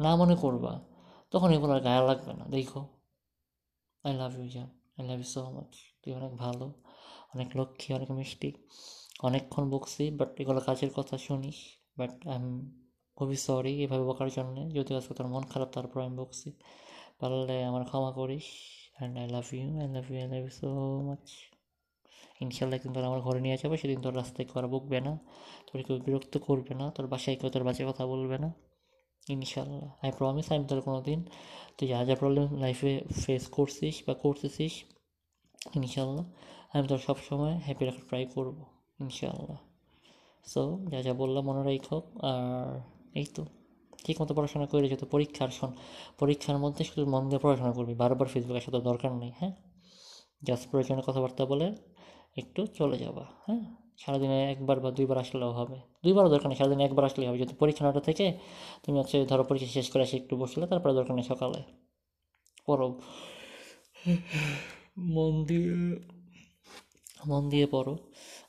না 0.05 0.11
মনে 0.17 0.35
করবা, 0.35 0.73
তখন 1.33 1.49
এগুলো 1.57 1.73
আর 1.75 1.81
গায়ে 1.81 2.03
লাগবে 2.07 2.33
না। 2.41 2.45
দেখো 2.55 2.81
আই 4.05 4.13
লাভ 4.21 4.33
ইউ 4.39 4.47
জান 4.55 4.69
I 4.99 5.03
love 5.09 5.19
you 5.19 5.29
so 5.35 5.41
much 5.57 5.73
তুই 6.03 6.13
অনেক 6.15 6.33
ভালো, 6.37 6.67
অনেক 7.35 7.49
লক্ষ্মী, 7.57 7.91
অনেক 7.95 8.11
মিষ্টি, 8.11 8.51
অনেকক্ষণ 9.23 9.65
বকছি 9.71 10.05
বাট 10.19 10.31
এগুলো 10.41 10.61
কাজের 10.61 10.91
কথা 10.97 11.17
শুনিস। 11.19 11.59
বাট 11.99 12.13
আই 12.27 12.37
এম 12.37 12.47
খুবই 13.17 13.37
সরি 13.47 13.73
এভাবে 13.85 14.05
বকার 14.11 14.29
জন্যে। 14.31 14.63
যদিও 14.77 14.95
আজকে 14.97 15.13
তোর 15.19 15.27
মন 15.27 15.45
খারাপ, 15.53 15.69
তারপর 15.77 15.99
আমি 16.07 16.15
বকছি। 16.23 16.49
পারলে 17.21 17.57
আমার 17.65 17.83
ক্ষমা 17.85 18.11
করিস। 18.13 18.47
And 18.97 19.15
I 19.21 19.27
love 19.35 19.47
you 19.57 19.67
I 19.83 19.89
love 19.97 20.05
you 20.11 20.17
I 20.23 20.29
love 20.33 20.43
you 20.47 20.53
so 20.61 20.69
much 21.09 21.25
ইনশাল্লাহ 22.45 22.77
একদিন 22.79 22.93
তোর 22.97 23.05
আমার 23.11 23.21
ঘরে 23.27 23.41
নিয়ে 23.47 23.57
যাবে 23.63 23.77
সেদিন 23.83 23.99
তোর 24.05 24.15
রাস্তায় 24.21 24.45
কেউ 24.49 24.57
আর 24.61 24.67
বকবে 24.75 24.99
না, 25.07 25.13
তোর 25.67 25.79
কেউ 25.87 25.97
বিরক্ত 26.07 26.35
করবে 26.47 26.73
না, 26.81 26.87
তোর 26.97 27.07
বাসায় 27.13 27.37
কেউ 27.41 27.49
তোর 27.55 27.63
বাজে 27.69 27.83
কথা 27.91 28.05
বলবে 28.13 28.37
না। 28.45 28.51
ইনশাল্লাহ 29.37 29.91
আই 30.05 30.11
প্রমিস 30.19 30.47
আমি 30.53 30.65
তোর 30.71 30.81
কোনো 30.87 30.99
দিন 31.09 31.21
তুই 31.77 31.87
যা 31.93 31.99
যা 32.09 32.15
প্রবলেম 32.21 32.47
লাইফে 32.63 32.93
ফেস 33.23 33.45
করছিস 33.57 33.95
বা 34.07 34.15
করতেছিস, 34.25 34.75
ইনশাল্লাহ, 35.79 36.25
আমি 36.75 36.85
তোর 36.91 37.01
সবসময় 37.09 37.55
হ্যাপি 37.67 37.83
রাখার 37.89 38.05
ট্রাই 38.09 38.25
করব, 38.35 38.57
ইনশাল্লাহ। 39.05 39.59
সো 40.53 40.63
যা 40.91 40.99
যা 41.07 41.13
বললাম 41.23 41.43
মনে 41.49 41.63
রাখো 41.69 41.99
আর 42.31 42.73
এই 43.21 43.27
তো। 43.37 43.45
ঠিক 44.05 44.17
মতো 44.23 44.33
পড়াশোনা 44.37 44.67
করে 44.71 44.87
যেহেতু 44.91 45.07
পরীক্ষার 45.15 45.51
শোন, 45.59 45.71
পরীক্ষার 46.21 46.59
মধ্যে 46.65 46.83
শুধু 46.89 47.03
মন 47.15 47.23
দিয়ে 47.31 47.41
পড়াশোনা 47.45 47.73
করবি, 47.79 47.95
বারবার 48.03 48.29
ফেসবুকে 48.33 48.61
আসা 48.63 48.71
তো 48.75 48.81
দরকার 48.91 49.11
নেই 49.23 49.33
হ্যাঁ? 49.41 49.53
জাস্ট 50.43 50.65
প্রয়োজনীয় 50.71 51.05
কথাবার্তা 51.09 51.43
বলে 51.53 51.67
একটু 52.41 52.61
চলে 52.79 52.97
যাবা 53.05 53.25
হ্যাঁ? 53.47 53.63
সারাদিনে 54.03 54.39
একবার 54.53 54.77
বা 54.85 54.91
দুইবার 54.99 55.19
আসলেও 55.25 55.53
হবে, 55.59 55.77
দুইবারও 56.05 56.29
দরকার 56.35 56.49
নেই, 56.51 56.59
সারাদিনে 56.61 56.83
একবার 56.89 57.05
আসলেই 57.09 57.27
হবে, 57.29 57.39
যেহেতু 57.41 57.57
পরীক্ষা 57.63 57.83
নটা 57.87 58.03
থেকে 58.09 58.27
তুমি 58.85 58.97
হচ্ছে 59.01 59.17
ধরো 59.31 59.45
পরীক্ষা 59.49 59.71
শেষ 59.79 59.87
করে 59.93 60.03
এসে 60.07 60.17
একটু 60.21 60.35
বসলে 60.43 60.65
তারপরে 60.71 60.93
দরকার 60.99 61.15
নেই 61.19 61.27
সকালে, 61.33 61.61
পড়ো। 62.67 62.89
মন 65.15 65.35
দিয়ে 65.49 65.75
মন 67.31 67.43
দিয়ে 67.53 67.67
পড়ো, 67.75 67.95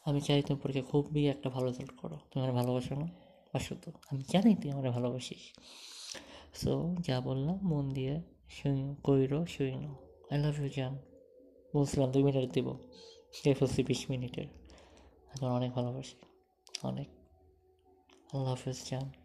আমি 0.08 0.20
চাই 0.28 0.40
তুমি 0.48 0.58
পরীক্ষা 0.64 0.84
খুবই 0.92 1.22
একটা 1.34 1.48
ভালো 1.50 1.66
রেজাল্ট 1.70 1.94
করো, 2.02 2.18
তুমি 2.30 2.42
ভালোবাসো 2.60 2.94
না? 3.02 3.08
বাসো 3.56 3.76
আমি 4.12 4.24
জানি 4.30 4.56
তুই 4.56 4.72
আমার 4.72 4.92
ভালোবাসিস। 4.92 5.44
সো 6.54 6.96
যা 7.00 7.22
বললাম, 7.22 7.58
মন 7.64 7.90
দিয়ে 7.90 8.22
শুই 8.50 8.96
কইর, 9.04 9.46
শুই 9.46 9.74
আই 10.32 10.40
লাভ 10.40 10.60
ইউ 10.60 10.70
জান 10.70 10.98
বলছিলাম 11.76 12.12
দুই 12.12 12.24
মিনিট 12.24 12.52
দেবো। 12.52 12.80
শেষ 13.34 13.58
ফেলছি 13.58 13.84
বিশ 13.84 14.10
মিনিটের। 14.10 14.48
এখন 15.34 15.48
অনেক 15.48 15.72
ভালোবাসি। 15.72 16.16
অনেক। 16.84 17.08
আল্লাহ 18.34 18.50
হাফেজ 18.50 18.90
জান 18.90 19.25